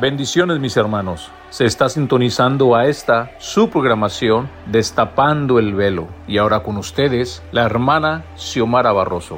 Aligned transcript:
Bendiciones 0.00 0.60
mis 0.60 0.78
hermanos. 0.78 1.30
Se 1.50 1.66
está 1.66 1.90
sintonizando 1.90 2.74
a 2.74 2.86
esta 2.86 3.32
su 3.38 3.68
programación 3.68 4.48
Destapando 4.64 5.58
el 5.58 5.74
Velo. 5.74 6.08
Y 6.26 6.38
ahora 6.38 6.62
con 6.62 6.78
ustedes, 6.78 7.42
la 7.52 7.66
hermana 7.66 8.24
Xiomara 8.34 8.92
Barroso. 8.92 9.36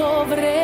sobre 0.00 0.59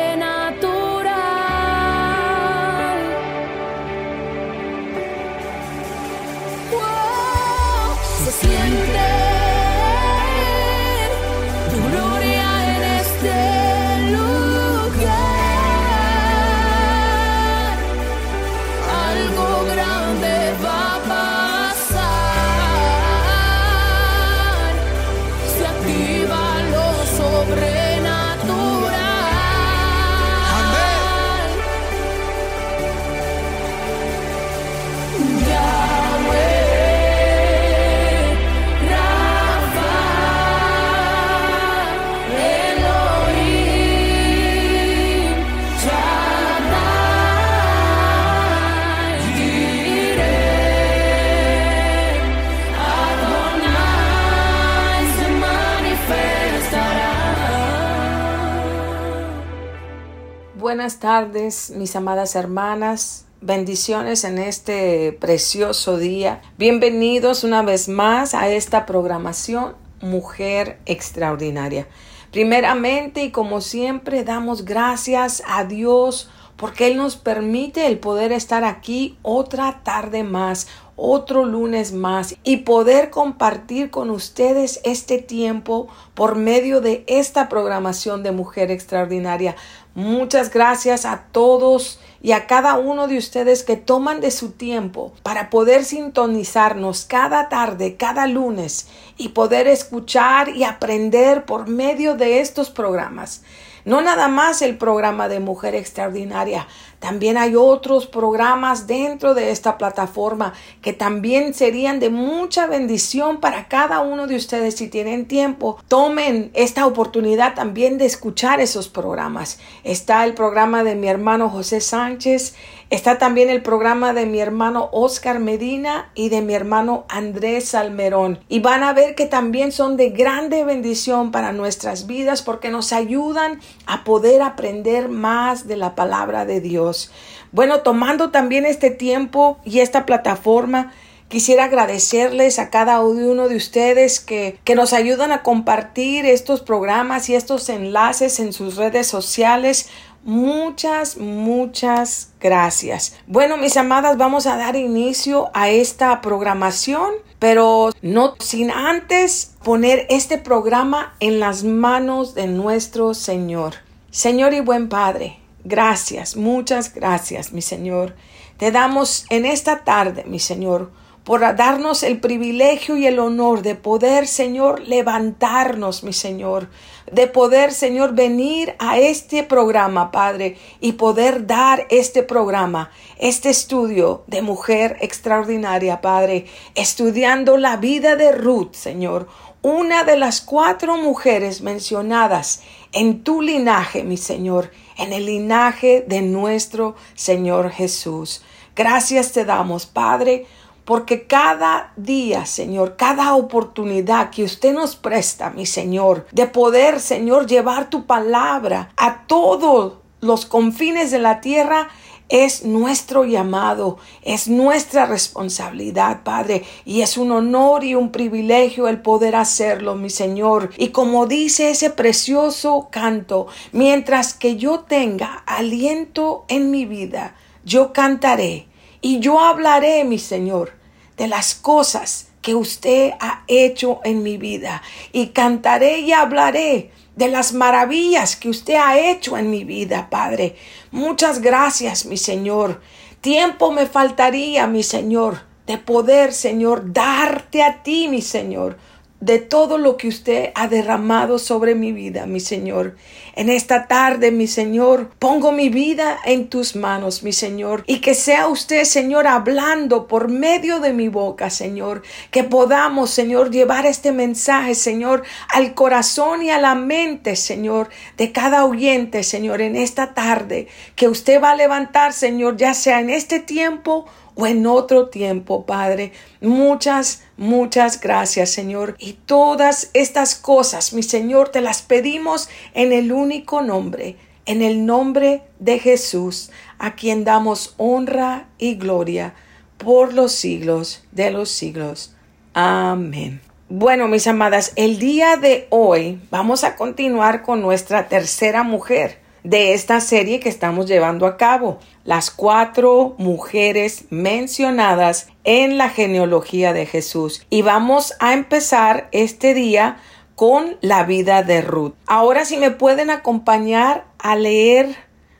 buenas 60.67 60.99
tardes, 60.99 61.71
mis 61.77 61.95
amadas 61.95 62.35
hermanas. 62.35 63.25
Bendiciones 63.39 64.25
en 64.25 64.37
este 64.37 65.13
precioso 65.13 65.95
día. 65.95 66.41
Bienvenidos 66.57 67.45
una 67.45 67.61
vez 67.61 67.87
más 67.87 68.33
a 68.33 68.49
esta 68.49 68.85
programación 68.85 69.75
Mujer 70.01 70.81
Extraordinaria. 70.85 71.87
Primeramente 72.33 73.23
y 73.23 73.31
como 73.31 73.61
siempre 73.61 74.25
damos 74.25 74.65
gracias 74.65 75.41
a 75.47 75.63
Dios 75.63 76.29
porque 76.57 76.87
Él 76.87 76.97
nos 76.97 77.15
permite 77.15 77.87
el 77.87 77.99
poder 77.99 78.33
estar 78.33 78.65
aquí 78.65 79.17
otra 79.21 79.83
tarde 79.83 80.23
más, 80.23 80.67
otro 80.97 81.45
lunes 81.45 81.93
más 81.93 82.35
y 82.43 82.57
poder 82.57 83.11
compartir 83.11 83.91
con 83.91 84.09
ustedes 84.09 84.81
este 84.83 85.19
tiempo 85.19 85.87
por 86.15 86.35
medio 86.35 86.81
de 86.81 87.05
esta 87.07 87.47
programación 87.47 88.23
de 88.23 88.31
Mujer 88.31 88.71
Extraordinaria. 88.71 89.55
Muchas 89.97 90.53
gracias 90.53 91.05
a 91.05 91.23
todos 91.31 91.99
y 92.21 92.33
a 92.33 92.45
cada 92.45 92.75
uno 92.77 93.07
de 93.07 93.17
ustedes 93.17 93.63
que 93.63 93.77
toman 93.77 94.21
de 94.21 94.29
su 94.29 94.51
tiempo 94.51 95.11
para 95.23 95.49
poder 95.49 95.83
sintonizarnos 95.83 97.03
cada 97.03 97.49
tarde, 97.49 97.95
cada 97.95 98.27
lunes 98.27 98.89
y 99.17 99.29
poder 99.29 99.65
escuchar 99.65 100.49
y 100.49 100.65
aprender 100.65 101.45
por 101.45 101.67
medio 101.67 102.13
de 102.13 102.41
estos 102.41 102.69
programas. 102.69 103.41
No 103.87 104.01
nada 104.01 104.27
más 104.27 104.61
el 104.61 104.77
programa 104.77 105.29
de 105.29 105.39
Mujer 105.39 105.73
Extraordinaria, 105.73 106.67
también 106.99 107.37
hay 107.37 107.55
otros 107.55 108.05
programas 108.05 108.85
dentro 108.85 109.33
de 109.33 109.51
esta 109.51 109.77
plataforma 109.77 110.51
que 110.81 110.91
también 110.91 111.53
serían 111.53 112.01
de 112.01 112.09
mucha 112.09 112.67
bendición 112.67 113.39
para 113.39 113.69
cada 113.69 114.01
uno 114.01 114.27
de 114.27 114.35
ustedes. 114.35 114.75
Si 114.75 114.89
tienen 114.89 115.25
tiempo, 115.25 115.79
tomen 115.87 116.51
esta 116.53 116.85
oportunidad 116.85 117.55
también 117.55 117.97
de 117.97 118.07
escuchar 118.07 118.59
esos 118.59 118.89
programas. 118.89 119.57
Está 119.85 120.25
el 120.25 120.33
programa 120.33 120.83
de 120.83 120.95
mi 120.95 121.07
hermano 121.07 121.49
José 121.49 121.79
Sánchez, 121.79 122.55
Está 122.89 123.17
también 123.17 123.49
el 123.49 123.61
programa 123.61 124.13
de 124.13 124.25
mi 124.25 124.39
hermano 124.39 124.87
Oscar 124.93 125.39
Medina 125.39 126.09
y 126.15 126.29
de 126.29 126.41
mi 126.41 126.53
hermano 126.53 127.05
Andrés 127.09 127.69
Salmerón. 127.69 128.39
Y 128.47 128.61
van 128.61 128.81
a 128.83 128.93
ver 128.93 129.13
que 129.13 129.25
también 129.25 129.73
son 129.73 129.97
de 129.97 130.11
grande 130.11 130.63
bendición 130.63 131.31
para 131.31 131.51
nuestras 131.51 132.07
vidas 132.07 132.41
porque 132.41 132.69
nos 132.69 132.93
ayudan 132.93 133.59
a 133.87 134.05
poder 134.05 134.41
aprender 134.41 135.09
más 135.09 135.67
de 135.67 135.75
la 135.75 135.95
palabra 135.95 136.45
de 136.45 136.61
Dios. 136.61 137.11
Bueno, 137.51 137.81
tomando 137.81 138.31
también 138.31 138.65
este 138.65 138.89
tiempo 138.89 139.57
y 139.65 139.79
esta 139.79 140.05
plataforma, 140.05 140.93
Quisiera 141.29 141.65
agradecerles 141.65 142.57
a 142.57 142.69
cada 142.69 143.01
uno 143.01 143.49
de 143.49 143.57
ustedes 143.57 144.21
que, 144.21 144.59
que, 144.63 144.75
nos 144.75 144.93
ayudan 144.93 145.33
a 145.33 145.43
compartir 145.43 146.25
estos 146.25 146.61
programas 146.61 147.27
y 147.27 147.35
estos 147.35 147.67
enlaces 147.67 148.39
en 148.39 148.53
sus 148.53 148.77
redes 148.77 149.07
sociales. 149.07 149.89
Muchas, 150.27 151.15
muchas 151.15 152.33
gracias. 152.41 153.15
Bueno, 153.27 153.55
mis 153.55 153.77
amadas, 153.77 154.17
vamos 154.17 154.45
a 154.45 154.57
dar 154.57 154.75
inicio 154.75 155.49
a 155.53 155.69
esta 155.69 156.19
programación, 156.19 157.13
pero 157.39 157.91
no 158.01 158.35
sin 158.39 158.69
antes 158.69 159.55
poner 159.63 160.05
este 160.09 160.37
programa 160.37 161.15
en 161.21 161.39
las 161.39 161.63
manos 161.63 162.35
de 162.35 162.47
nuestro 162.47 163.13
Señor. 163.13 163.75
Señor 164.11 164.53
y 164.53 164.59
buen 164.59 164.89
Padre, 164.89 165.39
gracias, 165.63 166.35
muchas 166.35 166.93
gracias, 166.93 167.53
mi 167.53 167.61
Señor. 167.61 168.13
Te 168.57 168.73
damos 168.73 169.25
en 169.29 169.45
esta 169.45 169.85
tarde, 169.85 170.25
mi 170.27 170.39
Señor, 170.39 170.91
por 171.23 171.39
darnos 171.55 172.03
el 172.03 172.19
privilegio 172.19 172.97
y 172.97 173.05
el 173.05 173.19
honor 173.19 173.61
de 173.61 173.75
poder, 173.75 174.27
Señor, 174.27 174.81
levantarnos, 174.81 176.03
mi 176.03 176.11
Señor, 176.11 176.69
de 177.11 177.27
poder, 177.27 177.71
Señor, 177.71 178.13
venir 178.13 178.75
a 178.79 178.99
este 178.99 179.43
programa, 179.43 180.11
Padre, 180.11 180.57
y 180.81 180.93
poder 180.93 181.47
dar 181.47 181.87
este 181.89 182.23
programa, 182.23 182.91
este 183.17 183.49
estudio 183.49 184.23
de 184.27 184.41
mujer 184.41 184.97
extraordinaria, 185.01 186.01
Padre, 186.01 186.45
estudiando 186.75 187.57
la 187.57 187.77
vida 187.77 188.15
de 188.15 188.31
Ruth, 188.31 188.73
Señor, 188.73 189.27
una 189.61 190.03
de 190.03 190.17
las 190.17 190.41
cuatro 190.41 190.97
mujeres 190.97 191.61
mencionadas 191.61 192.61
en 192.91 193.23
tu 193.23 193.41
linaje, 193.41 194.03
mi 194.03 194.17
Señor, 194.17 194.71
en 194.97 195.13
el 195.13 195.25
linaje 195.25 196.05
de 196.07 196.21
nuestro 196.21 196.95
Señor 197.15 197.71
Jesús. 197.71 198.43
Gracias 198.75 199.31
te 199.31 199.43
damos, 199.43 199.85
Padre, 199.85 200.45
porque 200.87 201.27
cada 201.27 201.91
día, 201.97 202.45
Señor, 202.45 202.95
cada 202.95 203.35
oportunidad 203.35 204.29
que 204.29 204.45
usted 204.45 204.73
nos 204.73 204.95
presta, 204.95 205.49
mi 205.49 205.65
Señor, 205.65 206.25
de 206.31 206.47
poder, 206.47 207.01
Señor, 207.01 207.45
llevar 207.45 207.89
tu 207.89 208.05
palabra 208.05 208.93
a 208.95 209.27
todos 209.27 209.95
los 210.21 210.45
confines 210.45 211.11
de 211.11 211.19
la 211.19 211.41
tierra, 211.41 211.89
es 212.29 212.63
nuestro 212.63 213.25
llamado, 213.25 213.97
es 214.21 214.47
nuestra 214.47 215.05
responsabilidad, 215.05 216.23
Padre, 216.23 216.63
y 216.85 217.01
es 217.01 217.17
un 217.17 217.33
honor 217.33 217.83
y 217.83 217.93
un 217.93 218.13
privilegio 218.13 218.87
el 218.87 219.01
poder 219.01 219.35
hacerlo, 219.35 219.95
mi 219.95 220.09
Señor. 220.09 220.69
Y 220.77 220.89
como 220.89 221.25
dice 221.25 221.69
ese 221.69 221.89
precioso 221.89 222.87
canto, 222.89 223.47
mientras 223.73 224.33
que 224.33 224.55
yo 224.55 224.79
tenga 224.79 225.43
aliento 225.45 226.45
en 226.47 226.71
mi 226.71 226.85
vida, 226.85 227.35
yo 227.65 227.91
cantaré 227.91 228.69
y 229.01 229.19
yo 229.19 229.39
hablaré, 229.39 230.03
mi 230.05 230.17
Señor, 230.17 230.76
de 231.17 231.27
las 231.27 231.55
cosas 231.55 232.27
que 232.41 232.55
usted 232.55 233.11
ha 233.19 233.43
hecho 233.47 233.99
en 234.03 234.23
mi 234.23 234.37
vida 234.37 234.81
y 235.11 235.27
cantaré 235.27 235.99
y 235.99 236.13
hablaré 236.13 236.91
de 237.15 237.27
las 237.27 237.51
maravillas 237.51 238.35
que 238.35 238.49
usted 238.49 238.75
ha 238.75 238.97
hecho 238.99 239.37
en 239.37 239.49
mi 239.49 239.63
vida, 239.63 240.09
Padre. 240.09 240.55
Muchas 240.91 241.41
gracias, 241.41 242.05
mi 242.05 242.15
Señor. 242.15 242.79
Tiempo 243.21 243.71
me 243.71 243.87
faltaría, 243.87 244.67
mi 244.67 244.83
Señor, 244.83 245.41
de 245.65 245.79
poder, 245.79 246.31
Señor, 246.31 246.93
darte 246.93 247.63
a 247.63 247.81
ti, 247.81 248.07
mi 248.07 248.21
Señor, 248.21 248.77
de 249.19 249.39
todo 249.39 249.79
lo 249.79 249.97
que 249.97 250.07
usted 250.07 250.51
ha 250.53 250.67
derramado 250.67 251.39
sobre 251.39 251.73
mi 251.73 251.91
vida, 251.91 252.27
mi 252.27 252.39
Señor. 252.39 252.95
En 253.35 253.49
esta 253.49 253.87
tarde, 253.87 254.31
mi 254.31 254.45
Señor, 254.47 255.09
pongo 255.17 255.51
mi 255.51 255.69
vida 255.69 256.17
en 256.25 256.49
tus 256.49 256.75
manos, 256.75 257.23
mi 257.23 257.33
Señor, 257.33 257.83
y 257.87 257.99
que 257.99 258.13
sea 258.13 258.47
usted, 258.47 258.83
Señor, 258.83 259.25
hablando 259.25 260.07
por 260.07 260.29
medio 260.29 260.79
de 260.79 260.93
mi 260.93 261.07
boca, 261.07 261.49
Señor, 261.49 262.03
que 262.31 262.43
podamos, 262.43 263.09
Señor, 263.09 263.49
llevar 263.49 263.85
este 263.85 264.11
mensaje, 264.11 264.75
Señor, 264.75 265.23
al 265.49 265.73
corazón 265.73 266.43
y 266.43 266.51
a 266.51 266.59
la 266.59 266.75
mente, 266.75 267.35
Señor, 267.35 267.89
de 268.17 268.31
cada 268.31 268.65
oyente, 268.65 269.23
Señor, 269.23 269.61
en 269.61 269.75
esta 269.75 270.13
tarde, 270.13 270.67
que 270.95 271.07
usted 271.07 271.41
va 271.41 271.51
a 271.51 271.55
levantar, 271.55 272.13
Señor, 272.13 272.57
ya 272.57 272.73
sea 272.75 272.99
en 272.99 273.09
este 273.09 273.39
tiempo 273.39 274.05
o 274.37 274.47
en 274.47 274.65
otro 274.67 275.09
tiempo, 275.09 275.65
Padre. 275.65 276.11
Muchas, 276.41 277.23
muchas 277.37 277.99
gracias, 277.99 278.51
Señor. 278.51 278.95
Y 278.99 279.13
todas 279.13 279.89
estas 279.93 280.35
cosas, 280.35 280.93
mi 280.93 281.03
Señor, 281.03 281.49
te 281.49 281.61
las 281.61 281.81
pedimos 281.81 282.49
en 282.73 282.93
el 282.93 283.11
único 283.11 283.61
nombre, 283.61 284.15
en 284.45 284.61
el 284.61 284.85
nombre 284.85 285.41
de 285.59 285.79
Jesús, 285.79 286.51
a 286.77 286.95
quien 286.95 287.23
damos 287.23 287.73
honra 287.77 288.47
y 288.57 288.75
gloria 288.75 289.33
por 289.77 290.13
los 290.13 290.31
siglos 290.31 291.03
de 291.11 291.31
los 291.31 291.49
siglos. 291.49 292.13
Amén. 292.53 293.41
Bueno, 293.69 294.07
mis 294.07 294.27
amadas, 294.27 294.71
el 294.75 294.97
día 294.97 295.35
de 295.35 295.67
hoy 295.71 296.21
vamos 296.31 296.63
a 296.63 296.75
continuar 296.75 297.41
con 297.41 297.61
nuestra 297.61 298.07
tercera 298.07 298.63
mujer 298.63 299.26
de 299.43 299.73
esta 299.73 299.99
serie 300.01 300.39
que 300.39 300.49
estamos 300.49 300.87
llevando 300.87 301.25
a 301.25 301.37
cabo, 301.37 301.79
las 302.03 302.31
cuatro 302.31 303.15
mujeres 303.17 304.05
mencionadas 304.09 305.29
en 305.43 305.77
la 305.77 305.89
genealogía 305.89 306.73
de 306.73 306.85
Jesús. 306.85 307.45
Y 307.49 307.61
vamos 307.61 308.13
a 308.19 308.33
empezar 308.33 309.09
este 309.11 309.53
día 309.53 309.97
con 310.35 310.77
la 310.81 311.03
vida 311.03 311.43
de 311.43 311.61
Ruth. 311.61 311.93
Ahora 312.05 312.45
si 312.45 312.57
me 312.57 312.71
pueden 312.71 313.09
acompañar 313.09 314.05
a 314.19 314.35
leer 314.35 314.95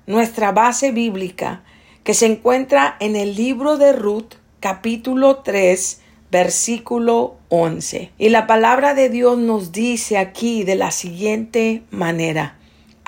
nuestra 0.08 0.52
base 0.52 0.92
bíblica 0.92 1.64
que 2.04 2.14
se 2.14 2.26
encuentra 2.26 2.96
en 3.00 3.16
el 3.16 3.36
libro 3.36 3.78
de 3.78 3.94
Ruth 3.94 4.36
capítulo 4.60 5.38
3 5.38 6.02
versículo 6.32 7.38
11. 7.50 8.12
Y 8.18 8.30
la 8.30 8.48
palabra 8.48 8.94
de 8.94 9.10
Dios 9.10 9.38
nos 9.38 9.72
dice 9.72 10.18
aquí 10.18 10.64
de 10.64 10.76
la 10.76 10.92
siguiente 10.92 11.84
manera. 11.92 12.57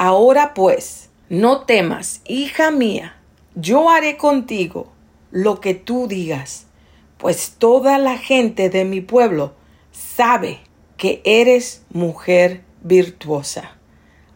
Ahora 0.01 0.53
pues, 0.53 1.09
no 1.27 1.65
temas, 1.65 2.21
hija 2.23 2.71
mía, 2.71 3.17
yo 3.55 3.89
haré 3.89 4.15
contigo 4.15 4.93
lo 5.29 5.59
que 5.59 5.73
tú 5.73 6.07
digas, 6.07 6.67
pues 7.17 7.55
toda 7.57 7.97
la 7.97 8.17
gente 8.17 8.69
de 8.69 8.85
mi 8.85 9.01
pueblo 9.01 9.55
sabe 9.91 10.61
que 10.95 11.21
eres 11.25 11.83
mujer 11.89 12.63
virtuosa. 12.81 13.75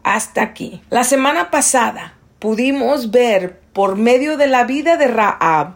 Hasta 0.03 0.41
aquí. 0.41 0.81
La 0.89 1.05
semana 1.05 1.49
pasada 1.49 2.15
pudimos 2.39 3.11
ver 3.11 3.61
por 3.71 3.95
medio 3.95 4.35
de 4.35 4.47
la 4.47 4.65
vida 4.65 4.97
de 4.97 5.07
Raab 5.07 5.75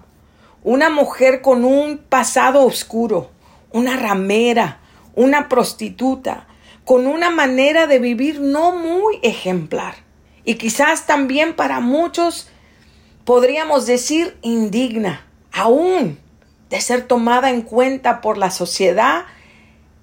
una 0.66 0.90
mujer 0.90 1.42
con 1.42 1.64
un 1.64 1.98
pasado 1.98 2.66
oscuro, 2.66 3.32
una 3.72 3.96
ramera, 3.96 4.82
una 5.16 5.48
prostituta, 5.48 6.46
con 6.88 7.06
una 7.06 7.30
manera 7.30 7.86
de 7.86 8.00
vivir 8.00 8.40
no 8.40 8.72
muy 8.72 9.20
ejemplar. 9.22 9.96
Y 10.46 10.56
quizás 10.56 11.06
también 11.06 11.54
para 11.54 11.82
muchos 11.82 12.48
podríamos 13.26 13.86
decir 13.86 14.38
indigna, 14.42 15.28
aún 15.52 16.18
de 16.70 16.80
ser 16.80 17.06
tomada 17.06 17.50
en 17.50 17.62
cuenta 17.62 18.22
por 18.22 18.38
la 18.38 18.52
sociedad 18.52 19.26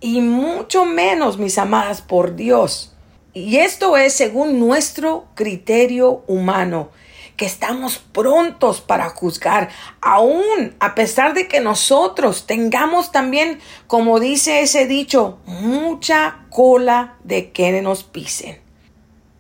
y 0.03 0.21
mucho 0.21 0.85
menos, 0.85 1.39
mis 1.39 1.57
amadas, 1.57 2.03
por 2.03 2.37
Dios. 2.37 2.95
Y 3.33 3.57
esto 3.57 3.97
es 3.97 4.13
según 4.13 4.61
nuestro 4.61 5.25
criterio 5.35 6.23
humano 6.27 6.91
que 7.37 7.47
estamos 7.47 7.99
prontos 7.99 8.81
para 8.81 9.09
juzgar, 9.11 9.71
aún 10.01 10.75
a 10.79 10.95
pesar 10.95 11.35
de 11.35 11.49
que 11.49 11.61
nosotros 11.61 12.47
tengamos 12.47 13.13
también, 13.13 13.61
como 13.87 14.21
dice 14.21 14.61
ese 14.61 14.87
dicho, 14.87 15.39
mucha 15.47 16.47
cola 16.51 17.17
de 17.25 17.51
que 17.51 17.83
nos 17.83 18.05
pisen. 18.05 18.61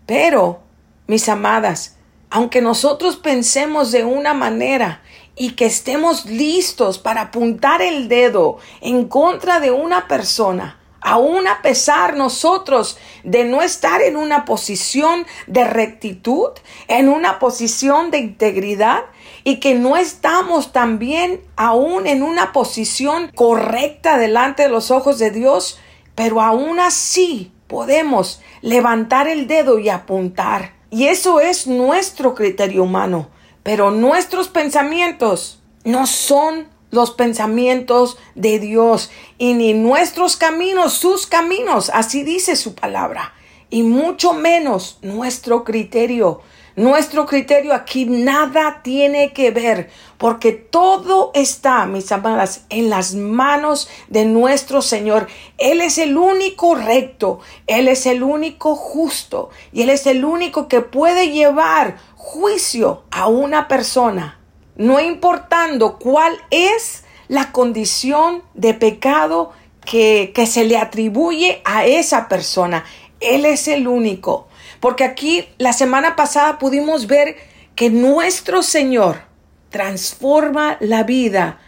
Pero, 0.06 0.60
mis 1.06 1.28
amadas, 1.28 1.96
aunque 2.30 2.60
nosotros 2.60 3.16
pensemos 3.16 3.92
de 3.92 4.04
una 4.04 4.34
manera 4.34 5.02
y 5.36 5.52
que 5.52 5.66
estemos 5.66 6.26
listos 6.26 6.98
para 6.98 7.22
apuntar 7.22 7.80
el 7.80 8.08
dedo 8.08 8.58
en 8.80 9.08
contra 9.08 9.60
de 9.60 9.70
una 9.70 10.08
persona, 10.08 10.80
aún 11.04 11.46
a 11.46 11.60
pesar 11.60 12.16
nosotros 12.16 12.98
de 13.22 13.44
no 13.44 13.62
estar 13.62 14.00
en 14.00 14.16
una 14.16 14.46
posición 14.46 15.26
de 15.46 15.64
rectitud, 15.64 16.48
en 16.88 17.10
una 17.10 17.38
posición 17.38 18.10
de 18.10 18.18
integridad 18.18 19.02
y 19.44 19.60
que 19.60 19.74
no 19.74 19.98
estamos 19.98 20.72
también 20.72 21.42
aún 21.56 22.06
en 22.06 22.22
una 22.22 22.52
posición 22.52 23.30
correcta 23.34 24.16
delante 24.16 24.62
de 24.62 24.70
los 24.70 24.90
ojos 24.90 25.18
de 25.18 25.30
Dios, 25.30 25.78
pero 26.14 26.40
aún 26.40 26.80
así 26.80 27.52
podemos 27.66 28.40
levantar 28.62 29.28
el 29.28 29.46
dedo 29.46 29.78
y 29.78 29.90
apuntar. 29.90 30.72
Y 30.90 31.08
eso 31.08 31.38
es 31.38 31.66
nuestro 31.66 32.34
criterio 32.34 32.82
humano, 32.84 33.28
pero 33.62 33.90
nuestros 33.90 34.48
pensamientos 34.48 35.60
no 35.84 36.06
son 36.06 36.66
los 36.94 37.10
pensamientos 37.10 38.16
de 38.34 38.58
Dios 38.58 39.10
y 39.36 39.54
ni 39.54 39.74
nuestros 39.74 40.36
caminos, 40.36 40.94
sus 40.94 41.26
caminos, 41.26 41.90
así 41.92 42.22
dice 42.22 42.56
su 42.56 42.74
palabra, 42.74 43.34
y 43.68 43.82
mucho 43.82 44.32
menos 44.32 44.98
nuestro 45.02 45.64
criterio. 45.64 46.40
Nuestro 46.76 47.24
criterio 47.24 47.72
aquí 47.72 48.04
nada 48.04 48.80
tiene 48.82 49.32
que 49.32 49.52
ver, 49.52 49.90
porque 50.18 50.50
todo 50.50 51.30
está, 51.32 51.86
mis 51.86 52.10
amadas, 52.10 52.66
en 52.68 52.90
las 52.90 53.14
manos 53.14 53.88
de 54.08 54.24
nuestro 54.24 54.82
Señor. 54.82 55.28
Él 55.58 55.80
es 55.80 55.98
el 55.98 56.16
único 56.16 56.74
recto, 56.74 57.38
Él 57.68 57.86
es 57.86 58.06
el 58.06 58.24
único 58.24 58.74
justo, 58.74 59.50
y 59.72 59.82
Él 59.82 59.90
es 59.90 60.06
el 60.08 60.24
único 60.24 60.66
que 60.66 60.80
puede 60.80 61.30
llevar 61.30 61.96
juicio 62.16 63.04
a 63.12 63.28
una 63.28 63.68
persona 63.68 64.43
no 64.76 65.00
importando 65.00 65.98
cuál 65.98 66.36
es 66.50 67.04
la 67.28 67.52
condición 67.52 68.42
de 68.54 68.74
pecado 68.74 69.52
que, 69.84 70.32
que, 70.34 70.46
se 70.46 70.64
le 70.64 70.76
atribuye 70.76 71.62
a 71.64 71.86
esa 71.86 72.28
persona. 72.28 72.84
Él 73.20 73.44
es 73.44 73.68
el 73.68 73.86
único. 73.88 74.48
Porque 74.80 75.04
aquí 75.04 75.48
la 75.58 75.72
semana 75.72 76.16
pasada 76.16 76.58
pudimos 76.58 77.06
ver 77.06 77.36
que 77.74 77.90
nuestro 77.90 78.62
Señor 78.62 79.22
transforma 79.70 80.76
la 80.80 81.02
vida 81.02 81.58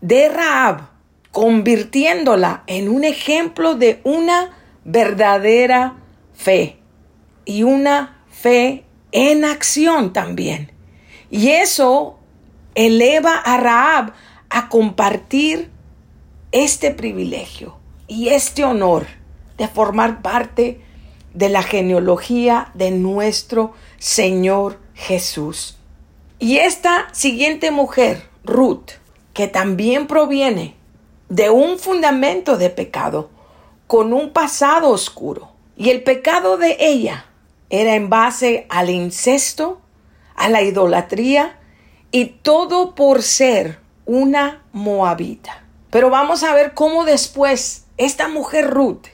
de 0.00 0.28
Raab, 0.28 0.88
convirtiéndola 1.32 2.62
en 2.66 2.88
un 2.88 3.04
ejemplo 3.04 3.74
de 3.74 4.00
una 4.04 4.56
verdadera 4.84 5.96
fe 6.32 6.78
y 7.44 7.64
una 7.64 8.22
fe 8.30 8.84
en 9.12 9.44
acción 9.44 10.12
también. 10.12 10.72
Y 11.30 11.48
eso 11.48 12.19
eleva 12.74 13.34
a 13.36 13.56
Raab 13.56 14.12
a 14.48 14.68
compartir 14.68 15.70
este 16.52 16.90
privilegio 16.90 17.76
y 18.08 18.28
este 18.28 18.64
honor 18.64 19.06
de 19.56 19.68
formar 19.68 20.22
parte 20.22 20.80
de 21.34 21.48
la 21.48 21.62
genealogía 21.62 22.70
de 22.74 22.90
nuestro 22.90 23.72
Señor 23.98 24.80
Jesús. 24.94 25.78
Y 26.38 26.56
esta 26.56 27.08
siguiente 27.12 27.70
mujer, 27.70 28.28
Ruth, 28.44 28.92
que 29.34 29.46
también 29.46 30.06
proviene 30.06 30.74
de 31.28 31.50
un 31.50 31.78
fundamento 31.78 32.56
de 32.56 32.70
pecado, 32.70 33.30
con 33.86 34.12
un 34.12 34.32
pasado 34.32 34.88
oscuro. 34.88 35.52
Y 35.76 35.90
el 35.90 36.02
pecado 36.02 36.56
de 36.56 36.76
ella 36.80 37.26
era 37.70 37.94
en 37.94 38.08
base 38.08 38.66
al 38.68 38.90
incesto, 38.90 39.80
a 40.34 40.48
la 40.48 40.62
idolatría 40.62 41.59
y 42.12 42.26
todo 42.26 42.94
por 42.94 43.22
ser 43.22 43.78
una 44.06 44.62
moabita. 44.72 45.64
Pero 45.90 46.10
vamos 46.10 46.42
a 46.42 46.54
ver 46.54 46.74
cómo 46.74 47.04
después 47.04 47.84
esta 47.96 48.28
mujer 48.28 48.70
Ruth 48.70 49.06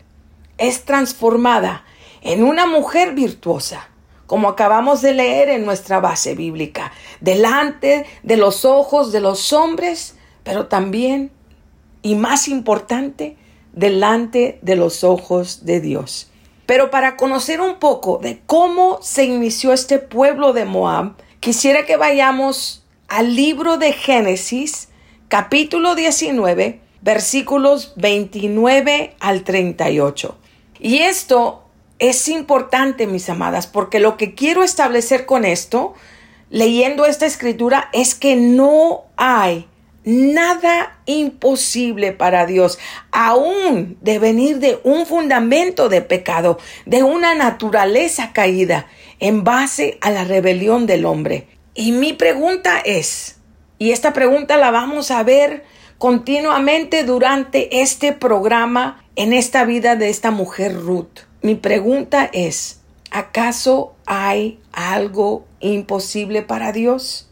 es 0.58 0.84
transformada 0.84 1.84
en 2.22 2.42
una 2.42 2.66
mujer 2.66 3.14
virtuosa, 3.14 3.88
como 4.26 4.48
acabamos 4.48 5.02
de 5.02 5.14
leer 5.14 5.48
en 5.48 5.64
nuestra 5.64 6.00
base 6.00 6.34
bíblica, 6.34 6.92
delante 7.20 8.06
de 8.22 8.36
los 8.36 8.64
ojos 8.64 9.12
de 9.12 9.20
los 9.20 9.52
hombres, 9.52 10.16
pero 10.42 10.66
también, 10.66 11.30
y 12.02 12.14
más 12.14 12.48
importante, 12.48 13.36
delante 13.72 14.58
de 14.62 14.76
los 14.76 15.04
ojos 15.04 15.64
de 15.64 15.80
Dios. 15.80 16.30
Pero 16.64 16.90
para 16.90 17.16
conocer 17.16 17.60
un 17.60 17.76
poco 17.76 18.18
de 18.18 18.40
cómo 18.46 18.98
se 19.02 19.24
inició 19.24 19.72
este 19.72 19.98
pueblo 19.98 20.52
de 20.52 20.64
Moab, 20.64 21.14
quisiera 21.40 21.86
que 21.86 21.96
vayamos 21.96 22.85
al 23.08 23.36
libro 23.36 23.76
de 23.78 23.92
Génesis, 23.92 24.88
capítulo 25.28 25.94
19, 25.94 26.80
versículos 27.02 27.92
29 27.96 29.14
al 29.20 29.44
38. 29.44 30.36
Y 30.80 30.98
esto 30.98 31.64
es 31.98 32.28
importante, 32.28 33.06
mis 33.06 33.28
amadas, 33.28 33.66
porque 33.66 34.00
lo 34.00 34.16
que 34.16 34.34
quiero 34.34 34.62
establecer 34.62 35.24
con 35.24 35.44
esto, 35.44 35.94
leyendo 36.50 37.06
esta 37.06 37.26
escritura, 37.26 37.90
es 37.92 38.14
que 38.14 38.36
no 38.36 39.04
hay 39.16 39.66
nada 40.04 40.98
imposible 41.06 42.12
para 42.12 42.46
Dios, 42.46 42.78
aún 43.10 43.98
de 44.00 44.18
venir 44.18 44.58
de 44.58 44.78
un 44.84 45.04
fundamento 45.06 45.88
de 45.88 46.00
pecado, 46.02 46.58
de 46.86 47.02
una 47.02 47.34
naturaleza 47.34 48.32
caída, 48.32 48.86
en 49.18 49.42
base 49.44 49.98
a 50.00 50.10
la 50.10 50.24
rebelión 50.24 50.86
del 50.86 51.06
hombre. 51.06 51.55
Y 51.76 51.92
mi 51.92 52.14
pregunta 52.14 52.80
es, 52.82 53.36
y 53.78 53.90
esta 53.90 54.14
pregunta 54.14 54.56
la 54.56 54.70
vamos 54.70 55.10
a 55.10 55.22
ver 55.22 55.64
continuamente 55.98 57.04
durante 57.04 57.82
este 57.82 58.14
programa 58.14 59.04
en 59.14 59.34
esta 59.34 59.66
vida 59.66 59.94
de 59.94 60.08
esta 60.08 60.30
mujer 60.30 60.74
Ruth. 60.74 61.20
Mi 61.42 61.54
pregunta 61.54 62.30
es, 62.32 62.80
¿acaso 63.10 63.94
hay 64.06 64.58
algo 64.72 65.44
imposible 65.60 66.40
para 66.40 66.72
Dios? 66.72 67.30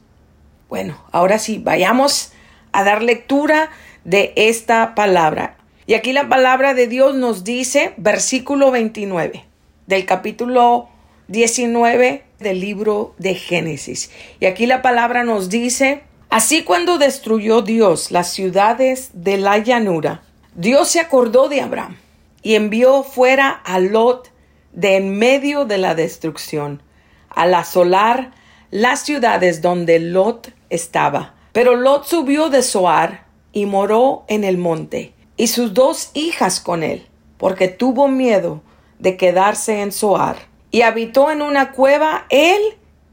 Bueno, 0.69 1.03
ahora 1.11 1.39
sí, 1.39 1.59
vayamos 1.59 2.33
a 2.73 2.85
dar 2.85 3.03
lectura 3.03 3.71
de 4.05 4.35
esta 4.37 4.95
palabra. 4.95 5.57
Y 5.87 5.95
aquí 5.95 6.13
la 6.13 6.29
palabra 6.29 6.75
de 6.75 6.87
Dios 6.87 7.15
nos 7.15 7.45
dice, 7.45 7.95
versículo 7.97 8.71
29 8.71 9.47
del 9.87 10.05
capítulo 10.05 10.91
19 11.29 12.25
del 12.45 12.61
libro 12.61 13.17
de 13.19 13.35
Génesis. 13.35 14.13
Y 14.39 14.47
aquí 14.47 14.67
la 14.67 14.83
palabra 14.83 15.25
nos 15.25 15.49
dice, 15.49 16.05
así 16.31 16.63
cuando 16.63 16.97
destruyó 16.97 17.63
Dios 17.63 18.13
las 18.13 18.33
ciudades 18.33 19.11
de 19.13 19.37
la 19.37 19.59
llanura, 19.59 20.23
Dios 20.55 20.89
se 20.91 21.01
acordó 21.01 21.49
de 21.49 21.61
Abraham 21.61 21.97
y 22.43 22.55
envió 22.55 23.03
fuera 23.03 23.51
a 23.51 23.81
Lot 23.81 24.31
de 24.73 24.97
en 24.99 25.19
medio 25.19 25.65
de 25.65 25.79
la 25.79 25.97
destrucción, 25.97 26.81
al 27.29 27.55
asolar 27.55 28.31
las 28.71 29.01
ciudades 29.01 29.61
donde 29.61 29.99
Lot 29.99 30.53
estaba 30.71 31.35
pero 31.55 31.77
Lot 31.77 32.05
subió 32.05 32.51
de 32.51 32.65
Zoar 32.65 33.27
y 33.53 33.67
moró 33.67 34.25
en 34.27 34.43
el 34.43 34.59
monte, 34.59 35.15
y 35.37 35.47
sus 35.47 35.73
dos 35.73 36.11
hijas 36.13 36.59
con 36.59 36.83
él, 36.83 37.07
porque 37.39 37.69
tuvo 37.69 38.09
miedo 38.09 38.61
de 38.99 39.17
quedarse 39.17 39.81
en 39.81 39.93
Zoar, 39.93 40.49
y 40.75 40.83
habitó 40.83 41.31
en 41.31 41.41
una 41.41 41.71
cueva 41.71 42.27
él 42.31 42.61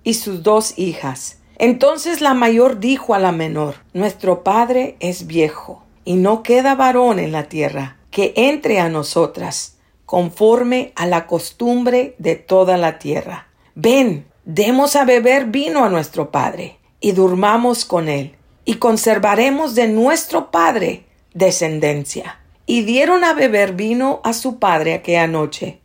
y 0.03 0.15
sus 0.15 0.41
dos 0.41 0.79
hijas. 0.79 1.37
Entonces 1.59 2.19
la 2.19 2.33
mayor 2.33 2.79
dijo 2.79 3.13
a 3.13 3.19
la 3.19 3.31
menor, 3.31 3.75
Nuestro 3.93 4.43
padre 4.43 4.95
es 4.99 5.27
viejo, 5.27 5.83
y 6.03 6.15
no 6.15 6.41
queda 6.41 6.73
varón 6.73 7.19
en 7.19 7.31
la 7.31 7.49
tierra, 7.49 7.97
que 8.09 8.33
entre 8.35 8.79
a 8.79 8.89
nosotras, 8.89 9.77
conforme 10.07 10.91
a 10.95 11.05
la 11.05 11.27
costumbre 11.27 12.15
de 12.17 12.35
toda 12.35 12.77
la 12.77 12.97
tierra. 12.97 13.45
Ven, 13.75 14.25
demos 14.43 14.95
a 14.95 15.05
beber 15.05 15.45
vino 15.45 15.85
a 15.85 15.89
nuestro 15.89 16.31
padre 16.31 16.79
y 16.99 17.11
durmamos 17.11 17.85
con 17.85 18.09
él, 18.09 18.33
y 18.65 18.77
conservaremos 18.77 19.75
de 19.75 19.87
nuestro 19.87 20.49
padre 20.49 21.05
descendencia. 21.35 22.39
Y 22.65 22.81
dieron 22.81 23.23
a 23.23 23.35
beber 23.35 23.73
vino 23.73 24.19
a 24.23 24.33
su 24.33 24.57
padre 24.57 24.95
aquella 24.95 25.27
noche, 25.27 25.80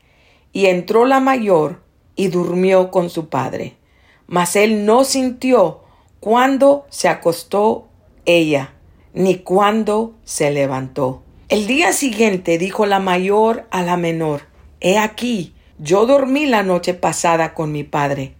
y 0.56 0.68
entró 0.68 1.04
la 1.04 1.20
mayor 1.20 1.82
y 2.14 2.28
durmió 2.28 2.90
con 2.90 3.10
su 3.10 3.28
padre. 3.28 3.76
Mas 4.26 4.56
él 4.56 4.86
no 4.86 5.04
sintió 5.04 5.82
cuando 6.18 6.86
se 6.88 7.08
acostó 7.08 7.88
ella, 8.24 8.72
ni 9.12 9.36
cuando 9.36 10.14
se 10.24 10.50
levantó. 10.50 11.22
El 11.50 11.66
día 11.66 11.92
siguiente 11.92 12.56
dijo 12.56 12.86
la 12.86 13.00
mayor 13.00 13.66
a 13.70 13.82
la 13.82 13.98
menor, 13.98 14.44
He 14.80 14.96
aquí, 14.96 15.52
yo 15.78 16.06
dormí 16.06 16.46
la 16.46 16.62
noche 16.62 16.94
pasada 16.94 17.52
con 17.52 17.70
mi 17.70 17.84
padre. 17.84 18.32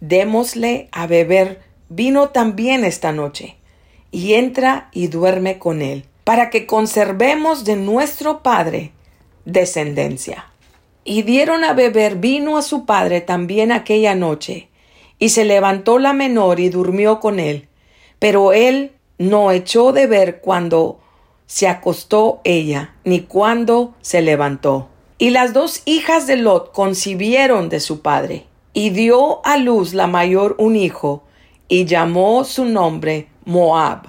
Démosle 0.00 0.90
a 0.92 1.06
beber 1.06 1.62
vino 1.88 2.28
también 2.28 2.84
esta 2.84 3.12
noche, 3.12 3.56
y 4.10 4.34
entra 4.34 4.90
y 4.92 5.06
duerme 5.06 5.58
con 5.58 5.80
él, 5.80 6.04
para 6.22 6.50
que 6.50 6.66
conservemos 6.66 7.64
de 7.64 7.76
nuestro 7.76 8.42
Padre 8.42 8.92
descendencia. 9.46 10.51
Y 11.04 11.22
dieron 11.22 11.64
a 11.64 11.72
beber 11.72 12.16
vino 12.16 12.56
a 12.56 12.62
su 12.62 12.86
padre 12.86 13.20
también 13.20 13.72
aquella 13.72 14.14
noche, 14.14 14.68
y 15.18 15.30
se 15.30 15.44
levantó 15.44 15.98
la 15.98 16.12
menor 16.12 16.60
y 16.60 16.68
durmió 16.68 17.20
con 17.20 17.40
él, 17.40 17.68
pero 18.18 18.52
él 18.52 18.92
no 19.18 19.50
echó 19.50 19.92
de 19.92 20.06
ver 20.06 20.40
cuando 20.40 21.00
se 21.46 21.68
acostó 21.68 22.40
ella, 22.44 22.94
ni 23.04 23.20
cuando 23.20 23.94
se 24.00 24.22
levantó. 24.22 24.88
Y 25.18 25.30
las 25.30 25.52
dos 25.52 25.82
hijas 25.84 26.26
de 26.26 26.36
Lot 26.36 26.72
concibieron 26.72 27.68
de 27.68 27.80
su 27.80 28.00
padre, 28.00 28.46
y 28.72 28.90
dio 28.90 29.44
a 29.44 29.56
luz 29.56 29.94
la 29.94 30.06
mayor 30.06 30.56
un 30.58 30.76
hijo, 30.76 31.24
y 31.68 31.84
llamó 31.84 32.44
su 32.44 32.64
nombre 32.64 33.28
Moab, 33.44 34.02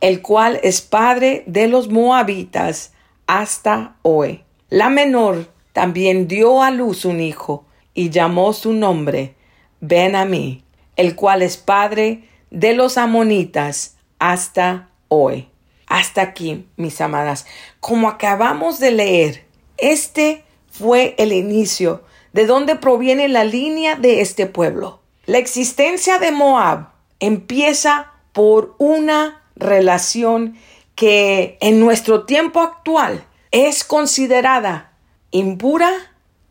el 0.00 0.22
cual 0.22 0.60
es 0.62 0.80
padre 0.80 1.44
de 1.46 1.68
los 1.68 1.88
moabitas 1.88 2.92
hasta 3.26 3.96
hoy. 4.02 4.44
La 4.70 4.88
menor 4.90 5.46
también 5.78 6.26
dio 6.26 6.60
a 6.64 6.72
luz 6.72 7.04
un 7.04 7.20
hijo 7.20 7.64
y 7.94 8.10
llamó 8.10 8.52
su 8.52 8.72
nombre 8.72 9.36
Ben 9.78 10.16
Amí, 10.16 10.64
el 10.96 11.14
cual 11.14 11.40
es 11.40 11.56
padre 11.56 12.24
de 12.50 12.72
los 12.74 12.98
amonitas 12.98 13.96
hasta 14.18 14.88
hoy. 15.06 15.46
Hasta 15.86 16.20
aquí, 16.20 16.66
mis 16.74 17.00
amadas, 17.00 17.46
como 17.78 18.08
acabamos 18.08 18.80
de 18.80 18.90
leer, 18.90 19.46
este 19.76 20.42
fue 20.68 21.14
el 21.16 21.32
inicio 21.32 22.02
de 22.32 22.46
donde 22.46 22.74
proviene 22.74 23.28
la 23.28 23.44
línea 23.44 23.94
de 23.94 24.20
este 24.20 24.46
pueblo. 24.46 25.00
La 25.26 25.38
existencia 25.38 26.18
de 26.18 26.32
Moab 26.32 26.88
empieza 27.20 28.14
por 28.32 28.74
una 28.78 29.44
relación 29.54 30.56
que 30.96 31.56
en 31.60 31.78
nuestro 31.78 32.24
tiempo 32.24 32.62
actual 32.62 33.24
es 33.52 33.84
considerada 33.84 34.88
impura 35.30 35.92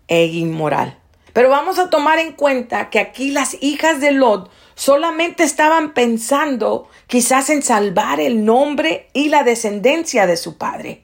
e 0.07 0.25
inmoral. 0.25 0.97
Pero 1.33 1.49
vamos 1.49 1.77
a 1.77 1.89
tomar 1.89 2.19
en 2.19 2.33
cuenta 2.33 2.89
que 2.89 2.99
aquí 2.99 3.31
las 3.31 3.57
hijas 3.61 3.99
de 3.99 4.11
Lot 4.11 4.49
solamente 4.75 5.43
estaban 5.43 5.93
pensando 5.93 6.89
quizás 7.07 7.49
en 7.49 7.61
salvar 7.61 8.19
el 8.19 8.43
nombre 8.45 9.09
y 9.13 9.29
la 9.29 9.43
descendencia 9.43 10.25
de 10.25 10.37
su 10.37 10.57
padre. 10.57 11.03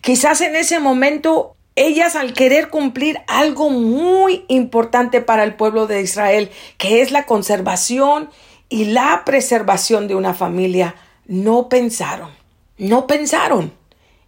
Quizás 0.00 0.40
en 0.40 0.56
ese 0.56 0.78
momento 0.78 1.54
ellas 1.76 2.16
al 2.16 2.34
querer 2.34 2.68
cumplir 2.68 3.20
algo 3.26 3.68
muy 3.70 4.44
importante 4.48 5.20
para 5.20 5.44
el 5.44 5.54
pueblo 5.54 5.86
de 5.86 6.02
Israel, 6.02 6.50
que 6.78 7.02
es 7.02 7.10
la 7.10 7.26
conservación 7.26 8.30
y 8.68 8.86
la 8.86 9.22
preservación 9.24 10.08
de 10.08 10.14
una 10.14 10.34
familia, 10.34 10.94
no 11.26 11.68
pensaron, 11.68 12.30
no 12.78 13.06
pensaron 13.06 13.72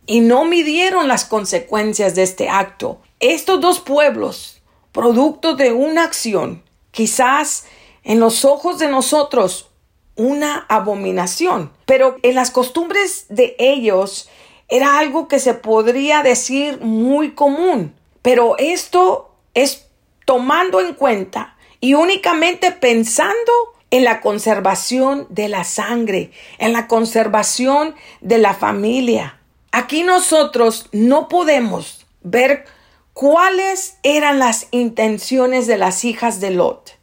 y 0.06 0.20
no 0.20 0.44
midieron 0.44 1.08
las 1.08 1.24
consecuencias 1.24 2.14
de 2.14 2.22
este 2.22 2.48
acto. 2.48 3.00
Estos 3.20 3.60
dos 3.60 3.80
pueblos, 3.80 4.62
producto 4.92 5.54
de 5.54 5.72
una 5.72 6.04
acción, 6.04 6.62
quizás 6.90 7.66
en 8.04 8.20
los 8.20 8.44
ojos 8.44 8.78
de 8.78 8.88
nosotros 8.88 9.70
una 10.14 10.64
abominación, 10.68 11.72
pero 11.84 12.16
en 12.22 12.34
las 12.34 12.50
costumbres 12.50 13.26
de 13.28 13.56
ellos 13.58 14.28
era 14.68 14.98
algo 14.98 15.28
que 15.28 15.38
se 15.38 15.54
podría 15.54 16.22
decir 16.22 16.80
muy 16.80 17.32
común. 17.32 17.94
Pero 18.22 18.56
esto 18.58 19.34
es 19.54 19.86
tomando 20.24 20.80
en 20.80 20.94
cuenta 20.94 21.56
y 21.80 21.94
únicamente 21.94 22.72
pensando 22.72 23.52
en 23.90 24.04
la 24.04 24.20
conservación 24.20 25.26
de 25.30 25.48
la 25.48 25.64
sangre, 25.64 26.32
en 26.58 26.72
la 26.72 26.88
conservación 26.88 27.94
de 28.20 28.38
la 28.38 28.54
familia. 28.54 29.40
Aquí 29.72 30.02
nosotros 30.02 30.88
no 30.92 31.28
podemos 31.28 32.06
ver 32.22 32.64
cuáles 33.12 33.98
eran 34.02 34.38
las 34.38 34.68
intenciones 34.70 35.66
de 35.66 35.78
las 35.78 36.04
hijas 36.04 36.40
de 36.40 36.50
Lot, 36.50 36.98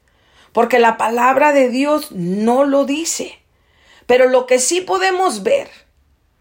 porque 0.52 0.80
la 0.80 0.98
palabra 0.98 1.54
de 1.54 1.70
Dios 1.70 2.12
no 2.12 2.64
lo 2.64 2.86
dice. 2.86 3.40
Pero 4.06 4.28
lo 4.28 4.46
que 4.46 4.60
sí 4.60 4.82
podemos 4.82 5.44
ver 5.44 5.70